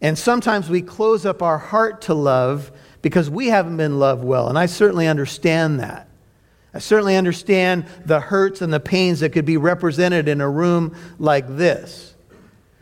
And 0.00 0.18
sometimes 0.18 0.70
we 0.70 0.80
close 0.80 1.26
up 1.26 1.42
our 1.42 1.58
heart 1.58 2.00
to 2.02 2.14
love 2.14 2.72
because 3.02 3.28
we 3.28 3.48
haven't 3.48 3.76
been 3.76 3.98
loved 3.98 4.24
well. 4.24 4.48
And 4.48 4.58
I 4.58 4.64
certainly 4.64 5.06
understand 5.06 5.80
that. 5.80 6.08
I 6.72 6.78
certainly 6.78 7.16
understand 7.16 7.84
the 8.06 8.20
hurts 8.20 8.62
and 8.62 8.72
the 8.72 8.80
pains 8.80 9.20
that 9.20 9.30
could 9.30 9.44
be 9.44 9.58
represented 9.58 10.26
in 10.26 10.40
a 10.40 10.48
room 10.48 10.96
like 11.18 11.58
this. 11.58 12.14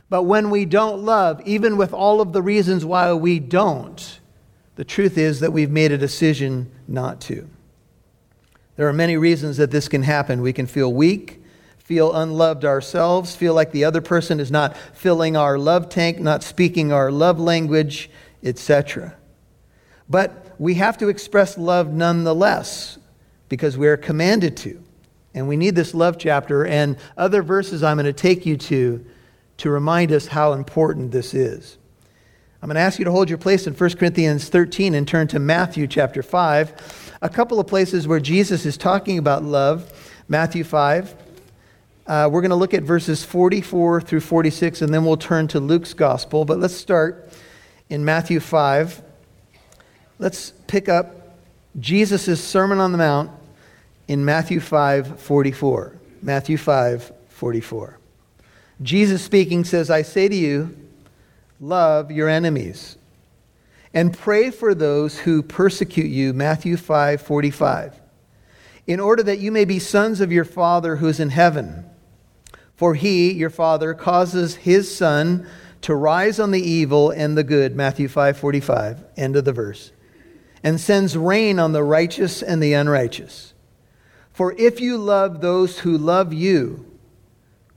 But 0.08 0.22
when 0.22 0.50
we 0.50 0.66
don't 0.66 1.02
love, 1.02 1.42
even 1.46 1.76
with 1.76 1.92
all 1.92 2.20
of 2.20 2.32
the 2.32 2.42
reasons 2.42 2.84
why 2.84 3.12
we 3.12 3.40
don't, 3.40 4.20
the 4.76 4.84
truth 4.84 5.18
is 5.18 5.40
that 5.40 5.52
we've 5.52 5.70
made 5.70 5.90
a 5.90 5.98
decision 5.98 6.70
not 6.87 7.20
to. 7.22 7.48
There 8.76 8.88
are 8.88 8.92
many 8.92 9.16
reasons 9.16 9.56
that 9.58 9.70
this 9.70 9.88
can 9.88 10.02
happen. 10.02 10.40
We 10.40 10.52
can 10.52 10.66
feel 10.66 10.92
weak, 10.92 11.42
feel 11.78 12.12
unloved 12.12 12.64
ourselves, 12.64 13.37
feel 13.37 13.54
like 13.54 13.70
the 13.70 13.84
other 13.84 14.00
person 14.00 14.40
is 14.40 14.50
not 14.50 14.76
filling 14.94 15.37
our 15.37 15.58
love 15.58 15.88
tank, 15.88 16.18
not 16.18 16.42
speaking 16.42 16.92
our 16.92 17.10
love 17.10 17.38
language, 17.38 18.10
etc. 18.42 19.16
But 20.08 20.54
we 20.58 20.74
have 20.74 20.98
to 20.98 21.08
express 21.08 21.56
love 21.56 21.92
nonetheless 21.92 22.98
because 23.48 23.78
we're 23.78 23.96
commanded 23.96 24.56
to. 24.58 24.82
And 25.34 25.48
we 25.48 25.56
need 25.56 25.74
this 25.74 25.94
love 25.94 26.18
chapter 26.18 26.66
and 26.66 26.96
other 27.16 27.42
verses 27.42 27.82
I'm 27.82 27.96
going 27.96 28.06
to 28.06 28.12
take 28.12 28.46
you 28.46 28.56
to 28.56 29.04
to 29.58 29.70
remind 29.70 30.12
us 30.12 30.26
how 30.26 30.52
important 30.52 31.12
this 31.12 31.34
is. 31.34 31.78
I'm 32.60 32.68
going 32.68 32.76
to 32.76 32.80
ask 32.80 32.98
you 32.98 33.04
to 33.04 33.10
hold 33.10 33.28
your 33.28 33.38
place 33.38 33.66
in 33.66 33.74
1 33.74 33.90
Corinthians 33.96 34.48
13 34.48 34.94
and 34.94 35.06
turn 35.06 35.28
to 35.28 35.38
Matthew 35.38 35.87
chapter 35.87 36.22
5. 36.22 37.03
A 37.24 37.28
couple 37.30 37.58
of 37.58 37.66
places 37.66 38.06
where 38.06 38.20
Jesus 38.20 38.66
is 38.66 38.76
talking 38.76 39.16
about 39.16 39.42
love. 39.42 39.90
Matthew 40.28 40.62
5. 40.62 41.14
Uh, 42.06 42.28
we're 42.30 42.42
going 42.42 42.50
to 42.50 42.54
look 42.54 42.74
at 42.74 42.82
verses 42.82 43.24
44 43.24 44.02
through 44.02 44.20
46, 44.20 44.82
and 44.82 44.92
then 44.92 45.06
we'll 45.06 45.16
turn 45.16 45.48
to 45.48 45.58
Luke's 45.58 45.94
gospel. 45.94 46.44
But 46.44 46.58
let's 46.58 46.74
start 46.74 47.32
in 47.88 48.04
Matthew 48.04 48.40
5. 48.40 49.00
Let's 50.18 50.52
pick 50.66 50.90
up 50.90 51.38
Jesus' 51.80 52.44
Sermon 52.44 52.78
on 52.78 52.92
the 52.92 52.98
Mount 52.98 53.30
in 54.06 54.22
Matthew 54.22 54.60
5 54.60 55.18
44. 55.18 55.96
Matthew 56.20 56.58
5 56.58 57.10
44. 57.30 57.98
Jesus 58.82 59.22
speaking 59.22 59.64
says, 59.64 59.88
I 59.88 60.02
say 60.02 60.28
to 60.28 60.37
you, 60.37 60.76
love 61.58 62.10
your 62.10 62.28
enemies 62.28 62.98
and 63.94 64.12
pray 64.12 64.50
for 64.50 64.74
those 64.74 65.20
who 65.20 65.42
persecute 65.42 66.11
you. 66.11 66.35
Matthew 66.35 66.76
5 66.76 67.22
45. 67.22 68.00
In 68.87 69.00
order 69.00 69.22
that 69.22 69.38
you 69.38 69.50
may 69.50 69.64
be 69.64 69.78
sons 69.78 70.20
of 70.20 70.33
your 70.33 70.44
Father 70.44 70.96
who 70.96 71.07
is 71.07 71.20
in 71.20 71.30
heaven. 71.30 71.88
For 72.74 72.94
he, 72.94 73.33
your 73.33 73.50
Father, 73.50 73.94
causes 73.94 74.57
his 74.57 74.94
sun 74.94 75.46
to 75.83 75.94
rise 75.94 76.40
on 76.40 76.50
the 76.50 76.61
evil 76.61 77.11
and 77.11 77.38
the 77.38 77.44
good. 77.44 77.76
Matthew 77.76 78.09
5 78.09 78.37
45. 78.37 79.04
End 79.16 79.37
of 79.37 79.44
the 79.44 79.52
verse. 79.52 79.92
And 80.62 80.80
sends 80.80 81.16
rain 81.16 81.59
on 81.59 81.72
the 81.72 81.85
righteous 81.85 82.42
and 82.42 82.62
the 82.62 82.72
unrighteous. 82.72 83.54
For 84.33 84.52
if 84.59 84.80
you 84.80 84.98
love 84.98 85.40
those 85.40 85.78
who 85.78 85.96
love 85.96 86.33
you, 86.33 86.85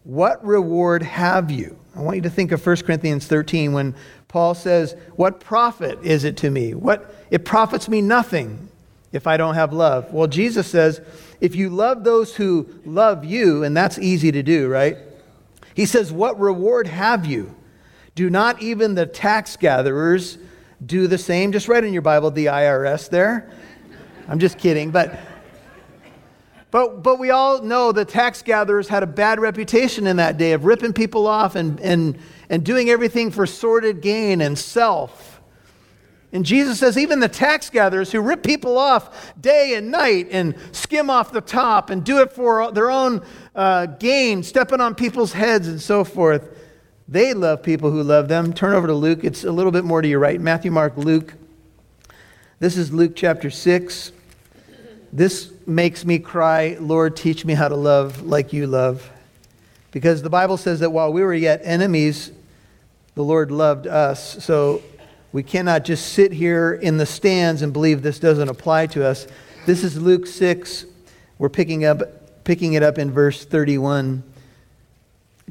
what 0.03 0.43
reward 0.43 1.03
have 1.03 1.51
you? 1.51 1.77
I 1.95 2.01
want 2.01 2.15
you 2.15 2.21
to 2.23 2.29
think 2.29 2.51
of 2.51 2.65
1 2.65 2.77
Corinthians 2.77 3.27
13 3.27 3.73
when 3.73 3.93
Paul 4.27 4.55
says, 4.55 4.95
What 5.15 5.39
profit 5.39 5.99
is 6.03 6.23
it 6.23 6.37
to 6.37 6.49
me? 6.49 6.73
What 6.73 7.13
it 7.29 7.45
profits 7.45 7.87
me 7.87 8.01
nothing 8.01 8.69
if 9.11 9.27
I 9.27 9.37
don't 9.37 9.55
have 9.55 9.73
love. 9.73 10.11
Well, 10.13 10.27
Jesus 10.27 10.67
says, 10.67 11.01
if 11.39 11.55
you 11.55 11.69
love 11.69 12.03
those 12.03 12.35
who 12.35 12.67
love 12.85 13.23
you, 13.23 13.63
and 13.63 13.75
that's 13.75 13.97
easy 13.97 14.31
to 14.31 14.43
do, 14.43 14.67
right? 14.67 14.97
He 15.73 15.85
says, 15.85 16.11
What 16.11 16.39
reward 16.39 16.87
have 16.87 17.25
you? 17.25 17.55
Do 18.15 18.29
not 18.29 18.61
even 18.61 18.95
the 18.95 19.05
tax 19.05 19.55
gatherers 19.57 20.37
do 20.83 21.07
the 21.07 21.17
same? 21.17 21.51
Just 21.51 21.67
write 21.67 21.83
in 21.83 21.93
your 21.93 22.01
Bible 22.01 22.31
the 22.31 22.47
IRS 22.47 23.09
there. 23.09 23.51
I'm 24.27 24.39
just 24.39 24.57
kidding, 24.57 24.91
but 24.91 25.19
but, 26.69 27.01
but 27.01 27.17
we 27.17 27.29
all 27.29 27.61
know 27.61 27.93
the 27.93 28.03
tax 28.03 28.41
gatherers 28.41 28.89
had 28.89 29.01
a 29.01 29.07
bad 29.07 29.39
reputation 29.39 30.05
in 30.05 30.17
that 30.17 30.37
day 30.37 30.51
of 30.51 30.65
ripping 30.65 30.91
people 30.91 31.25
off 31.25 31.55
and, 31.55 31.79
and, 31.79 32.19
and 32.49 32.63
doing 32.63 32.89
everything 32.89 33.31
for 33.31 33.45
sordid 33.45 34.01
gain 34.01 34.41
and 34.41 34.57
self. 34.57 35.41
And 36.33 36.45
Jesus 36.45 36.79
says, 36.79 36.97
even 36.97 37.19
the 37.19 37.29
tax 37.29 37.69
gatherers 37.69 38.11
who 38.11 38.19
rip 38.19 38.43
people 38.43 38.77
off 38.77 39.33
day 39.39 39.75
and 39.75 39.89
night 39.89 40.27
and 40.29 40.55
skim 40.71 41.09
off 41.09 41.31
the 41.31 41.41
top 41.41 41.89
and 41.89 42.03
do 42.03 42.19
it 42.19 42.33
for 42.33 42.71
their 42.71 42.91
own 42.91 43.25
uh, 43.55 43.85
gain, 43.85 44.43
stepping 44.43 44.81
on 44.81 44.93
people's 44.93 45.33
heads 45.33 45.67
and 45.67 45.81
so 45.81 46.03
forth, 46.03 46.49
they 47.07 47.33
love 47.33 47.63
people 47.63 47.91
who 47.91 48.03
love 48.03 48.27
them. 48.27 48.51
Turn 48.51 48.73
over 48.73 48.87
to 48.87 48.93
Luke. 48.93 49.23
It's 49.23 49.45
a 49.45 49.51
little 49.51 49.71
bit 49.71 49.85
more 49.85 50.01
to 50.01 50.07
your 50.07 50.19
right. 50.19 50.39
Matthew, 50.39 50.71
Mark, 50.71 50.97
Luke. 50.97 51.33
This 52.59 52.75
is 52.75 52.91
Luke 52.91 53.13
chapter 53.15 53.49
6. 53.49 54.11
This 55.13 55.53
makes 55.65 56.03
me 56.03 56.19
cry, 56.19 56.75
Lord, 56.79 57.15
teach 57.15 57.45
me 57.45 57.53
how 57.53 57.69
to 57.69 57.75
love 57.75 58.23
like 58.23 58.51
you 58.51 58.67
love. 58.67 59.09
Because 59.91 60.21
the 60.21 60.29
Bible 60.29 60.57
says 60.57 60.81
that 60.81 60.89
while 60.89 61.13
we 61.13 61.23
were 61.23 61.33
yet 61.33 61.61
enemies, 61.63 62.31
the 63.17 63.23
Lord 63.23 63.49
loved 63.49 63.87
us. 63.87 64.45
So 64.45 64.83
we 65.31 65.41
cannot 65.41 65.83
just 65.83 66.13
sit 66.13 66.31
here 66.31 66.71
in 66.71 66.97
the 66.97 67.05
stands 67.07 67.63
and 67.63 67.73
believe 67.73 68.03
this 68.03 68.19
doesn't 68.19 68.47
apply 68.47 68.85
to 68.87 69.03
us. 69.03 69.25
This 69.65 69.83
is 69.83 69.99
Luke 69.99 70.27
6. 70.27 70.85
We're 71.39 71.49
picking 71.49 71.83
up 71.83 72.43
picking 72.43 72.73
it 72.73 72.83
up 72.83 72.99
in 72.99 73.09
verse 73.09 73.43
31. 73.43 74.21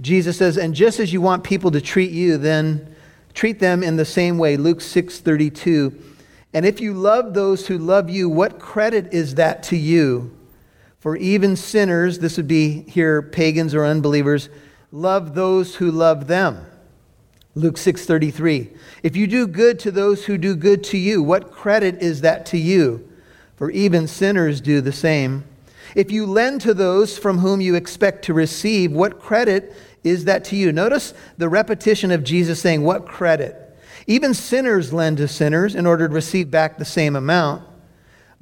Jesus 0.00 0.37
says, 0.37 0.57
"And 0.57 0.76
just 0.76 1.00
as 1.00 1.12
you 1.12 1.20
want 1.20 1.42
people 1.42 1.72
to 1.72 1.81
treat 1.81 2.12
you, 2.12 2.37
then 2.37 2.87
treat 3.35 3.59
them 3.59 3.83
in 3.83 3.96
the 3.96 4.05
same 4.05 4.38
way." 4.38 4.57
Luke 4.57 4.81
6:32. 4.81 5.92
And 6.55 6.64
if 6.64 6.81
you 6.81 6.94
love 6.94 7.35
those 7.35 7.66
who 7.66 7.76
love 7.76 8.09
you, 8.09 8.29
what 8.29 8.61
credit 8.61 9.09
is 9.11 9.35
that 9.35 9.64
to 9.64 9.76
you? 9.76 10.31
For 11.00 11.16
even 11.16 11.57
sinners, 11.57 12.20
this 12.20 12.37
would 12.37 12.46
be 12.46 12.85
here 12.87 13.20
pagans 13.22 13.74
or 13.74 13.85
unbelievers, 13.85 14.50
love 14.92 15.35
those 15.35 15.74
who 15.74 15.90
love 15.90 16.29
them. 16.29 16.59
Luke 17.56 17.78
6:33. 17.78 18.68
If 19.02 19.16
you 19.16 19.26
do 19.26 19.46
good 19.46 19.78
to 19.78 19.90
those 19.90 20.26
who 20.26 20.36
do 20.36 20.54
good 20.54 20.84
to 20.84 20.98
you, 20.98 21.22
what 21.22 21.50
credit 21.50 22.02
is 22.02 22.20
that 22.20 22.44
to 22.46 22.58
you? 22.58 23.08
For 23.56 23.70
even 23.70 24.06
sinners 24.06 24.60
do 24.60 24.82
the 24.82 24.92
same. 24.92 25.44
If 25.94 26.10
you 26.10 26.26
lend 26.26 26.60
to 26.60 26.74
those 26.74 27.16
from 27.16 27.38
whom 27.38 27.62
you 27.62 27.74
expect 27.74 28.22
to 28.26 28.34
receive, 28.34 28.92
what 28.92 29.18
credit 29.18 29.74
is 30.04 30.26
that 30.26 30.44
to 30.44 30.56
you? 30.56 30.70
Notice 30.70 31.14
the 31.38 31.48
repetition 31.48 32.10
of 32.10 32.22
Jesus 32.22 32.60
saying, 32.60 32.82
What 32.82 33.06
credit? 33.06 33.56
Even 34.06 34.34
sinners 34.34 34.92
lend 34.92 35.16
to 35.16 35.26
sinners 35.26 35.74
in 35.74 35.86
order 35.86 36.06
to 36.06 36.14
receive 36.14 36.50
back 36.50 36.76
the 36.76 36.84
same 36.84 37.16
amount. 37.16 37.64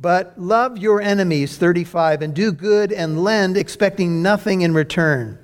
But 0.00 0.34
love 0.36 0.76
your 0.76 1.00
enemies, 1.00 1.56
35, 1.56 2.20
and 2.20 2.34
do 2.34 2.50
good 2.50 2.92
and 2.92 3.22
lend, 3.22 3.56
expecting 3.56 4.22
nothing 4.22 4.62
in 4.62 4.74
return. 4.74 5.38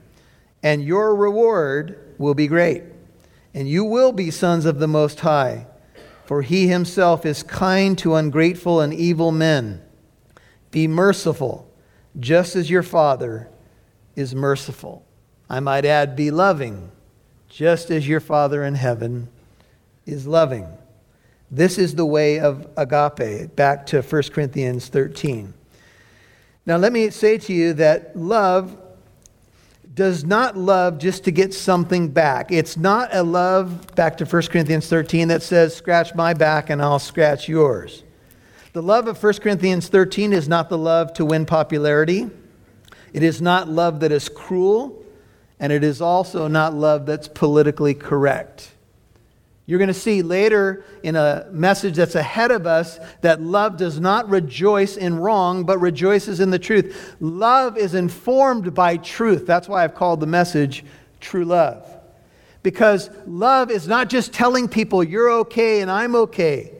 And 0.60 0.82
your 0.82 1.14
reward 1.14 2.16
will 2.18 2.34
be 2.34 2.48
great. 2.48 2.82
And 3.54 3.68
you 3.68 3.84
will 3.84 4.12
be 4.12 4.30
sons 4.30 4.64
of 4.64 4.78
the 4.78 4.86
Most 4.86 5.20
High, 5.20 5.66
for 6.24 6.42
he 6.42 6.68
himself 6.68 7.26
is 7.26 7.42
kind 7.42 7.98
to 7.98 8.14
ungrateful 8.14 8.80
and 8.80 8.94
evil 8.94 9.32
men. 9.32 9.82
Be 10.70 10.86
merciful, 10.86 11.68
just 12.18 12.54
as 12.54 12.70
your 12.70 12.84
Father 12.84 13.48
is 14.14 14.34
merciful. 14.34 15.04
I 15.48 15.58
might 15.60 15.84
add, 15.84 16.14
be 16.14 16.30
loving, 16.30 16.92
just 17.48 17.90
as 17.90 18.06
your 18.06 18.20
Father 18.20 18.62
in 18.62 18.76
heaven 18.76 19.28
is 20.06 20.26
loving. 20.26 20.66
This 21.50 21.78
is 21.78 21.96
the 21.96 22.06
way 22.06 22.38
of 22.38 22.68
agape, 22.76 23.56
back 23.56 23.86
to 23.86 24.02
1 24.02 24.22
Corinthians 24.32 24.86
13. 24.86 25.52
Now, 26.64 26.76
let 26.76 26.92
me 26.92 27.10
say 27.10 27.38
to 27.38 27.52
you 27.52 27.72
that 27.74 28.16
love 28.16 28.76
does 29.92 30.24
not 30.24 30.56
love 30.56 30.98
just 30.98 31.24
to 31.24 31.30
get 31.30 31.52
something 31.52 32.08
back. 32.08 32.52
It's 32.52 32.76
not 32.76 33.14
a 33.14 33.22
love, 33.22 33.94
back 33.96 34.16
to 34.18 34.24
1 34.24 34.42
Corinthians 34.44 34.88
13, 34.88 35.28
that 35.28 35.42
says, 35.42 35.74
scratch 35.74 36.14
my 36.14 36.32
back 36.32 36.70
and 36.70 36.80
I'll 36.80 36.98
scratch 36.98 37.48
yours. 37.48 38.04
The 38.72 38.82
love 38.82 39.08
of 39.08 39.20
1 39.20 39.34
Corinthians 39.34 39.88
13 39.88 40.32
is 40.32 40.48
not 40.48 40.68
the 40.68 40.78
love 40.78 41.12
to 41.14 41.24
win 41.24 41.44
popularity. 41.44 42.30
It 43.12 43.24
is 43.24 43.42
not 43.42 43.68
love 43.68 44.00
that 44.00 44.12
is 44.12 44.28
cruel, 44.28 45.04
and 45.58 45.72
it 45.72 45.82
is 45.82 46.00
also 46.00 46.46
not 46.46 46.72
love 46.72 47.04
that's 47.04 47.26
politically 47.26 47.94
correct. 47.94 48.70
You're 49.70 49.78
going 49.78 49.86
to 49.86 49.94
see 49.94 50.22
later 50.22 50.84
in 51.04 51.14
a 51.14 51.46
message 51.52 51.94
that's 51.94 52.16
ahead 52.16 52.50
of 52.50 52.66
us 52.66 52.98
that 53.20 53.40
love 53.40 53.76
does 53.76 54.00
not 54.00 54.28
rejoice 54.28 54.96
in 54.96 55.14
wrong, 55.14 55.62
but 55.62 55.78
rejoices 55.78 56.40
in 56.40 56.50
the 56.50 56.58
truth. 56.58 57.14
Love 57.20 57.78
is 57.78 57.94
informed 57.94 58.74
by 58.74 58.96
truth. 58.96 59.46
That's 59.46 59.68
why 59.68 59.84
I've 59.84 59.94
called 59.94 60.18
the 60.18 60.26
message 60.26 60.84
True 61.20 61.44
Love. 61.44 61.88
Because 62.64 63.10
love 63.28 63.70
is 63.70 63.86
not 63.86 64.10
just 64.10 64.32
telling 64.32 64.66
people 64.66 65.04
you're 65.04 65.30
okay 65.30 65.82
and 65.82 65.88
I'm 65.88 66.16
okay. 66.16 66.72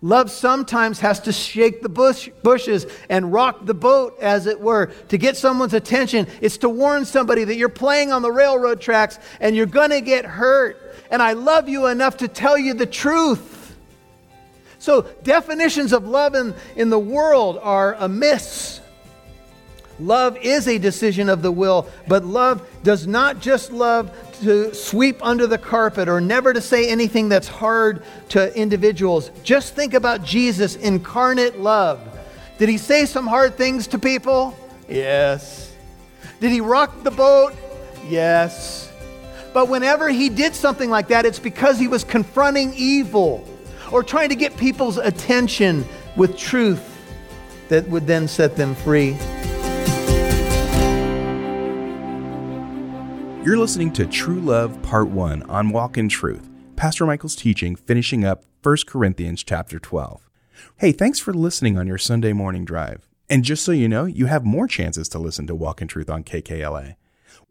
Love 0.00 0.30
sometimes 0.30 1.00
has 1.00 1.20
to 1.20 1.32
shake 1.32 1.82
the 1.82 1.90
bush, 1.90 2.30
bushes 2.42 2.86
and 3.10 3.34
rock 3.34 3.66
the 3.66 3.74
boat, 3.74 4.16
as 4.18 4.46
it 4.46 4.58
were, 4.58 4.86
to 5.08 5.18
get 5.18 5.36
someone's 5.36 5.74
attention. 5.74 6.26
It's 6.40 6.56
to 6.58 6.70
warn 6.70 7.04
somebody 7.04 7.44
that 7.44 7.56
you're 7.56 7.68
playing 7.68 8.12
on 8.12 8.22
the 8.22 8.32
railroad 8.32 8.80
tracks 8.80 9.18
and 9.40 9.54
you're 9.54 9.66
going 9.66 9.90
to 9.90 10.00
get 10.00 10.24
hurt 10.24 10.79
and 11.10 11.22
I 11.22 11.32
love 11.32 11.68
you 11.68 11.86
enough 11.86 12.18
to 12.18 12.28
tell 12.28 12.56
you 12.56 12.74
the 12.74 12.86
truth. 12.86 13.76
So, 14.78 15.02
definitions 15.22 15.92
of 15.92 16.06
love 16.06 16.34
in, 16.34 16.54
in 16.74 16.88
the 16.88 16.98
world 16.98 17.58
are 17.60 17.94
amiss. 17.98 18.80
Love 19.98 20.38
is 20.38 20.66
a 20.66 20.78
decision 20.78 21.28
of 21.28 21.42
the 21.42 21.52
will, 21.52 21.86
but 22.08 22.24
love 22.24 22.66
does 22.82 23.06
not 23.06 23.40
just 23.40 23.70
love 23.70 24.10
to 24.40 24.72
sweep 24.74 25.22
under 25.22 25.46
the 25.46 25.58
carpet 25.58 26.08
or 26.08 26.20
never 26.20 26.54
to 26.54 26.60
say 26.62 26.88
anything 26.88 27.28
that's 27.28 27.48
hard 27.48 28.02
to 28.30 28.56
individuals. 28.56 29.30
Just 29.42 29.74
think 29.74 29.92
about 29.92 30.24
Jesus' 30.24 30.76
incarnate 30.76 31.60
love. 31.60 32.00
Did 32.56 32.70
he 32.70 32.78
say 32.78 33.04
some 33.04 33.26
hard 33.26 33.56
things 33.56 33.86
to 33.88 33.98
people? 33.98 34.56
Yes. 34.88 35.74
Did 36.40 36.52
he 36.52 36.62
rock 36.62 37.02
the 37.02 37.10
boat? 37.10 37.52
Yes. 38.08 38.89
But 39.52 39.68
whenever 39.68 40.08
he 40.08 40.28
did 40.28 40.54
something 40.54 40.90
like 40.90 41.08
that, 41.08 41.26
it's 41.26 41.40
because 41.40 41.78
he 41.78 41.88
was 41.88 42.04
confronting 42.04 42.72
evil 42.74 43.46
or 43.90 44.04
trying 44.04 44.28
to 44.28 44.36
get 44.36 44.56
people's 44.56 44.96
attention 44.96 45.84
with 46.16 46.36
truth 46.36 46.86
that 47.68 47.88
would 47.88 48.06
then 48.06 48.28
set 48.28 48.56
them 48.56 48.74
free. 48.74 49.16
You're 53.44 53.58
listening 53.58 53.92
to 53.94 54.06
True 54.06 54.40
Love 54.40 54.80
Part 54.82 55.08
1 55.08 55.44
on 55.44 55.70
Walk 55.70 55.96
in 55.98 56.08
Truth. 56.08 56.48
Pastor 56.76 57.06
Michael's 57.06 57.34
teaching 57.34 57.74
finishing 57.74 58.24
up 58.24 58.44
1 58.62 58.76
Corinthians 58.86 59.42
chapter 59.42 59.78
12. 59.78 60.28
Hey, 60.76 60.92
thanks 60.92 61.18
for 61.18 61.32
listening 61.32 61.78
on 61.78 61.86
your 61.86 61.98
Sunday 61.98 62.32
morning 62.32 62.64
drive. 62.64 63.08
And 63.28 63.42
just 63.42 63.64
so 63.64 63.72
you 63.72 63.88
know, 63.88 64.04
you 64.04 64.26
have 64.26 64.44
more 64.44 64.66
chances 64.68 65.08
to 65.10 65.18
listen 65.18 65.46
to 65.46 65.54
Walk 65.54 65.80
in 65.80 65.88
Truth 65.88 66.10
on 66.10 66.22
KKLA. 66.22 66.96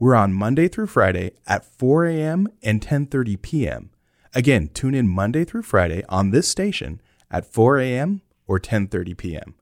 We're 0.02 0.16
on 0.16 0.32
Monday 0.32 0.70
through 0.70 0.88
Friday 0.88 1.34
at 1.46 1.66
4 1.66 2.06
a.m. 2.06 2.48
and 2.64 2.80
10:30 2.80 3.42
p.m. 3.42 3.90
Again, 4.34 4.70
tune 4.70 4.96
in 4.96 5.10
Monday 5.10 5.44
through 5.44 5.64
Friday 5.64 6.04
on 6.08 6.32
this 6.32 6.48
station 6.48 7.02
at 7.30 7.46
4 7.46 7.80
a.m. 7.80 8.22
or 8.48 8.62
10:30 8.62 9.18
p.m. 9.18 9.56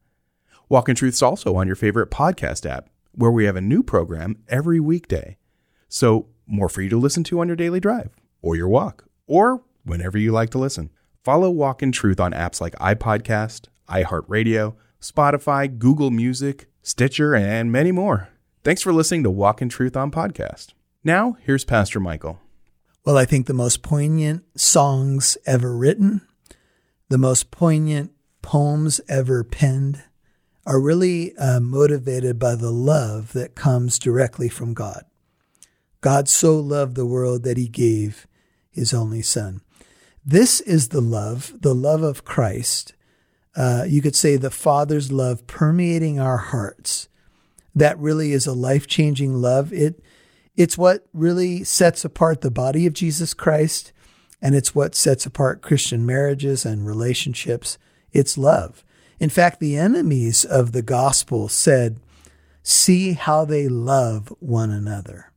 Walk 0.69 0.89
in 0.89 0.95
Truth's 0.95 1.23
also 1.23 1.56
on 1.56 1.65
your 1.65 1.76
favorite 1.76 2.12
podcast 2.12 2.69
app, 2.69 2.88
where 3.13 3.32
we 3.32 3.45
have 3.45 3.56
a 3.56 3.62
new 3.62 3.82
program 3.82 4.38
every 4.47 4.80
weekday. 4.80 5.38
So, 5.89 6.28
more 6.45 6.69
for 6.69 6.84
you 6.84 6.89
to 6.89 6.97
listen 6.97 7.23
to 7.23 7.39
on 7.39 7.47
your 7.47 7.56
daily 7.56 7.80
drive, 7.80 8.12
or 8.43 8.56
your 8.56 8.67
walk, 8.67 9.06
or 9.26 9.63
whenever 9.86 10.19
you 10.19 10.32
like 10.32 10.52
to 10.52 10.60
listen. 10.60 10.91
Follow 11.23 11.50
Walk 11.50 11.82
in 11.82 11.91
Truth 11.91 12.19
on 12.19 12.34
apps 12.34 12.62
like 12.62 12.76
iPodcast, 12.76 13.69
iHeartRadio, 13.89 14.76
Spotify, 15.02 15.80
Google 15.80 16.12
Music, 16.12 16.67
Stitcher, 16.84 17.34
and 17.34 17.71
many 17.71 17.91
more. 17.91 18.30
Thanks 18.63 18.82
for 18.82 18.91
listening 18.91 19.24
to 19.24 19.32
Walk 19.32 19.62
in 19.62 19.70
Truth 19.70 19.96
on 19.96 20.12
podcast. 20.12 20.74
Now, 21.04 21.38
here's 21.41 21.63
Pastor 21.63 22.00
Michael. 22.00 22.39
Well, 23.06 23.17
I 23.17 23.24
think 23.24 23.48
the 23.48 23.54
most 23.54 23.82
poignant 23.82 24.43
songs 24.60 25.38
ever 25.46 25.76
written, 25.76 26.28
the 27.08 27.17
most 27.17 27.50
poignant 27.50 28.12
poems 28.41 29.00
ever 29.08 29.43
penned, 29.46 30.04
are 30.65 30.82
really 30.82 31.36
uh, 31.38 31.62
motivated 31.62 32.38
by 32.38 32.56
the 32.56 32.72
love 32.72 33.32
that 33.32 33.56
comes 33.56 33.98
directly 33.98 34.50
from 34.50 34.74
God. 34.74 35.06
God 36.02 36.28
so 36.28 36.60
loved 36.60 36.96
the 36.96 37.06
world 37.06 37.43
that 37.43 37.56
he 37.56 37.70
gave 37.70 38.28
his 38.70 38.93
only 38.93 39.22
son. 39.22 39.62
This 40.26 40.60
is 40.60 40.89
the 40.89 41.00
love, 41.00 41.54
the 41.62 41.74
love 41.74 42.04
of 42.04 42.26
Christ. 42.26 42.93
Uh, 43.56 43.86
you 43.88 44.02
could 44.02 44.15
say 44.15 44.36
the 44.36 44.52
Father's 44.52 45.10
love 45.10 45.48
permeating 45.48 46.20
our 46.20 46.38
hearts 46.38 47.08
that 47.77 47.99
really 47.99 48.31
is 48.31 48.47
a 48.47 48.53
life 48.53 48.87
changing 48.87 49.35
love. 49.35 49.71
It, 49.71 50.01
it's 50.55 50.77
what 50.77 51.07
really 51.13 51.63
sets 51.63 52.03
apart 52.03 52.41
the 52.41 52.51
body 52.51 52.87
of 52.87 52.93
Jesus 52.93 53.33
Christ, 53.33 53.91
and 54.41 54.55
it's 54.55 54.73
what 54.73 54.95
sets 54.95 55.25
apart 55.25 55.61
Christian 55.61 56.05
marriages 56.05 56.65
and 56.65 56.87
relationships. 56.87 57.77
It's 58.11 58.37
love. 58.37 58.83
In 59.19 59.29
fact, 59.29 59.59
the 59.59 59.77
enemies 59.77 60.43
of 60.43 60.71
the 60.71 60.81
gospel 60.81 61.47
said, 61.47 61.99
See 62.63 63.13
how 63.13 63.45
they 63.45 63.67
love 63.67 64.33
one 64.39 64.71
another. 64.71 65.31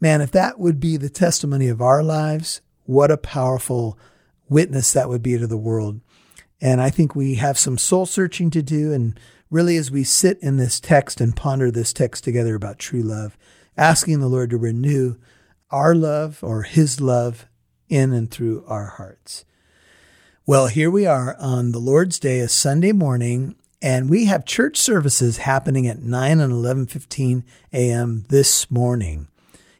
Man, 0.00 0.20
if 0.20 0.30
that 0.30 0.58
would 0.58 0.80
be 0.80 0.96
the 0.96 1.10
testimony 1.10 1.68
of 1.68 1.82
our 1.82 2.02
lives, 2.02 2.60
what 2.84 3.10
a 3.10 3.16
powerful 3.16 3.98
witness 4.48 4.92
that 4.92 5.08
would 5.08 5.22
be 5.22 5.36
to 5.36 5.46
the 5.46 5.58
world. 5.58 6.00
And 6.60 6.80
I 6.80 6.90
think 6.90 7.14
we 7.14 7.34
have 7.34 7.58
some 7.58 7.78
soul 7.78 8.06
searching 8.06 8.50
to 8.50 8.62
do 8.62 8.92
and 8.92 9.18
really, 9.50 9.76
as 9.76 9.90
we 9.90 10.04
sit 10.04 10.38
in 10.40 10.56
this 10.56 10.80
text 10.80 11.20
and 11.20 11.36
ponder 11.36 11.70
this 11.70 11.92
text 11.92 12.24
together 12.24 12.54
about 12.54 12.78
true 12.78 13.02
love, 13.02 13.36
asking 13.76 14.20
the 14.20 14.28
Lord 14.28 14.50
to 14.50 14.56
renew 14.56 15.16
our 15.70 15.94
love 15.94 16.42
or 16.42 16.62
His 16.62 17.00
love 17.00 17.46
in 17.88 18.12
and 18.12 18.30
through 18.30 18.64
our 18.66 18.86
hearts. 18.86 19.44
Well, 20.46 20.68
here 20.68 20.90
we 20.90 21.06
are 21.06 21.36
on 21.38 21.72
the 21.72 21.78
Lord's 21.78 22.18
Day, 22.18 22.40
a 22.40 22.48
Sunday 22.48 22.92
morning, 22.92 23.54
And 23.80 24.10
we 24.10 24.24
have 24.24 24.44
church 24.44 24.76
services 24.76 25.38
happening 25.38 25.86
at 25.86 26.02
9 26.02 26.40
and 26.40 26.52
11:15 26.52 27.44
a.m. 27.72 28.24
this 28.28 28.70
morning. 28.70 29.28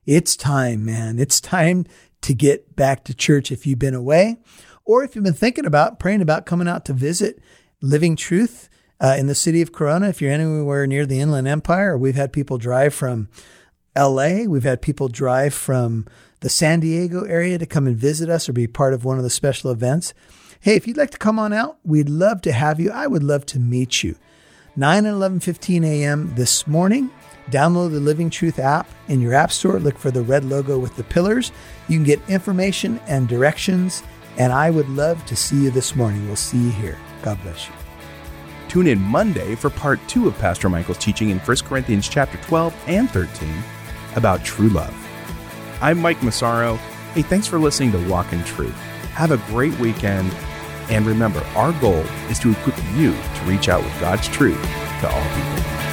It's 0.07 0.37
time, 0.37 0.85
man. 0.85 1.18
It's 1.18 1.40
time 1.40 1.85
to 2.22 2.35
get 2.35 2.76
back 2.76 3.04
to 3.04 3.14
church 3.14 3.50
if 3.50 3.66
you've 3.66 3.78
been 3.78 3.94
away 3.94 4.37
or 4.85 5.02
if 5.02 5.14
you've 5.14 5.24
been 5.24 5.35
thinking 5.35 5.66
about 5.66 5.98
praying 5.98 6.22
about 6.22 6.46
coming 6.46 6.68
out 6.68 6.85
to 6.85 6.92
visit 6.92 7.40
Living 7.83 8.14
Truth 8.14 8.68
uh, 9.00 9.16
in 9.18 9.26
the 9.26 9.34
city 9.34 9.62
of 9.62 9.72
Corona. 9.72 10.08
If 10.08 10.20
you're 10.20 10.32
anywhere 10.32 10.87
near 10.87 11.06
the 11.06 11.20
Inland 11.20 11.48
Empire, 11.48 11.96
we've 11.96 12.14
had 12.14 12.32
people 12.32 12.58
drive 12.58 12.94
from 12.94 13.28
LA. 13.96 14.44
We've 14.44 14.64
had 14.64 14.82
people 14.82 15.08
drive 15.08 15.54
from 15.54 16.06
the 16.40 16.48
San 16.48 16.80
Diego 16.80 17.24
area 17.24 17.58
to 17.58 17.66
come 17.66 17.87
and 17.87 17.96
visit 17.96 18.28
us 18.28 18.48
or 18.48 18.52
be 18.52 18.66
part 18.66 18.94
of 18.94 19.04
one 19.04 19.18
of 19.18 19.24
the 19.24 19.30
special 19.30 19.70
events. 19.70 20.14
Hey, 20.61 20.74
if 20.74 20.87
you'd 20.87 20.96
like 20.96 21.11
to 21.11 21.18
come 21.18 21.38
on 21.38 21.52
out, 21.52 21.78
we'd 21.84 22.08
love 22.08 22.42
to 22.42 22.52
have 22.52 22.80
you. 22.80 22.90
I 22.90 23.06
would 23.06 23.22
love 23.22 23.46
to 23.46 23.58
meet 23.58 24.02
you. 24.02 24.16
9 24.76 25.06
and 25.06 25.14
11:15 25.16 25.84
a.m. 25.84 26.32
this 26.37 26.66
morning. 26.66 27.11
Download 27.50 27.90
the 27.90 28.00
Living 28.00 28.30
Truth 28.30 28.58
app 28.58 28.88
in 29.08 29.20
your 29.20 29.34
app 29.34 29.50
store. 29.50 29.80
Look 29.80 29.98
for 29.98 30.11
the 30.11 30.22
red 30.22 30.44
logo 30.44 30.78
with 30.78 30.94
the 30.96 31.04
pillars. 31.04 31.50
You 31.88 31.96
can 31.96 32.04
get 32.04 32.20
information 32.28 33.00
and 33.06 33.26
directions, 33.26 34.02
and 34.37 34.52
I 34.52 34.70
would 34.70 34.88
love 34.88 35.24
to 35.26 35.37
see 35.37 35.64
you 35.64 35.70
this 35.70 35.96
morning. 35.96 36.26
We'll 36.26 36.37
see 36.37 36.58
you 36.58 36.70
here. 36.70 36.98
God 37.22 37.42
bless 37.42 37.66
you. 37.66 37.77
Tune 38.68 38.87
in 38.87 39.00
Monday 39.00 39.54
for 39.54 39.70
part 39.70 39.98
2 40.09 40.28
of 40.28 40.38
Pastor 40.38 40.68
Michael's 40.68 40.98
teaching 40.98 41.31
in 41.31 41.38
1 41.38 41.57
Corinthians 41.64 42.07
chapter 42.07 42.37
12 42.38 42.74
and 42.87 43.11
13 43.11 43.48
about 44.14 44.44
true 44.44 44.68
love. 44.68 44.94
I'm 45.81 45.98
Mike 45.98 46.22
Massaro. 46.22 46.74
Hey, 47.14 47.22
thanks 47.22 47.46
for 47.46 47.59
listening 47.59 47.92
to 47.92 48.09
Walk 48.09 48.31
in 48.35 48.44
Truth. 48.44 48.76
Have 49.14 49.31
a 49.31 49.38
great 49.50 49.76
weekend. 49.78 50.31
And 50.90 51.07
remember, 51.07 51.40
our 51.57 51.72
goal 51.81 52.04
is 52.28 52.38
to 52.40 52.50
equip 52.50 52.76
you 52.94 53.12
to 53.12 53.44
reach 53.46 53.70
out 53.70 53.83
with 53.83 54.00
God's 54.00 54.28
truth 54.28 54.61
to 55.00 55.11
all 55.11 55.35
people. 55.35 55.88